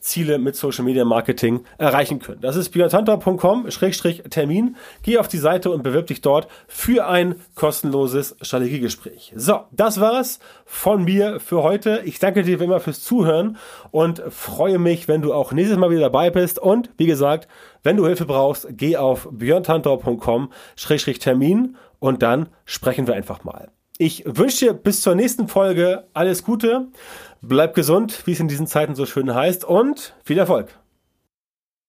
Ziele 0.06 0.38
mit 0.38 0.56
Social 0.56 0.84
Media 0.84 1.04
Marketing 1.04 1.64
erreichen 1.78 2.18
können. 2.20 2.40
Das 2.40 2.56
ist 2.56 2.70
björntantau.com-termin. 2.70 4.76
Geh 5.02 5.18
auf 5.18 5.28
die 5.28 5.36
Seite 5.38 5.70
und 5.70 5.82
bewirb 5.82 6.06
dich 6.06 6.22
dort 6.22 6.48
für 6.68 7.06
ein 7.06 7.34
kostenloses 7.54 8.36
Strategiegespräch. 8.40 9.34
So, 9.36 9.64
das 9.72 10.00
war's 10.00 10.38
von 10.64 11.04
mir 11.04 11.38
für 11.40 11.62
heute. 11.62 12.00
Ich 12.04 12.18
danke 12.18 12.42
dir 12.42 12.58
wie 12.60 12.64
immer 12.64 12.80
fürs 12.80 13.02
Zuhören 13.02 13.58
und 13.90 14.22
freue 14.30 14.78
mich, 14.78 15.08
wenn 15.08 15.20
du 15.22 15.34
auch 15.34 15.52
nächstes 15.52 15.78
Mal 15.78 15.90
wieder 15.90 16.02
dabei 16.02 16.30
bist. 16.30 16.58
Und 16.58 16.90
wie 16.96 17.06
gesagt, 17.06 17.48
wenn 17.82 17.96
du 17.96 18.06
Hilfe 18.06 18.26
brauchst, 18.26 18.68
geh 18.70 18.96
auf 18.96 19.28
björntantau.com-termin 19.30 21.76
und 21.98 22.22
dann 22.22 22.48
sprechen 22.64 23.06
wir 23.06 23.14
einfach 23.14 23.44
mal. 23.44 23.70
Ich 23.98 24.24
wünsche 24.26 24.66
dir 24.66 24.72
bis 24.74 25.00
zur 25.00 25.14
nächsten 25.14 25.48
Folge 25.48 26.04
alles 26.12 26.44
Gute. 26.44 26.88
Bleib 27.40 27.74
gesund, 27.74 28.26
wie 28.26 28.32
es 28.32 28.40
in 28.40 28.48
diesen 28.48 28.66
Zeiten 28.66 28.94
so 28.94 29.06
schön 29.06 29.34
heißt 29.34 29.64
und 29.64 30.14
viel 30.22 30.36
Erfolg. 30.36 30.78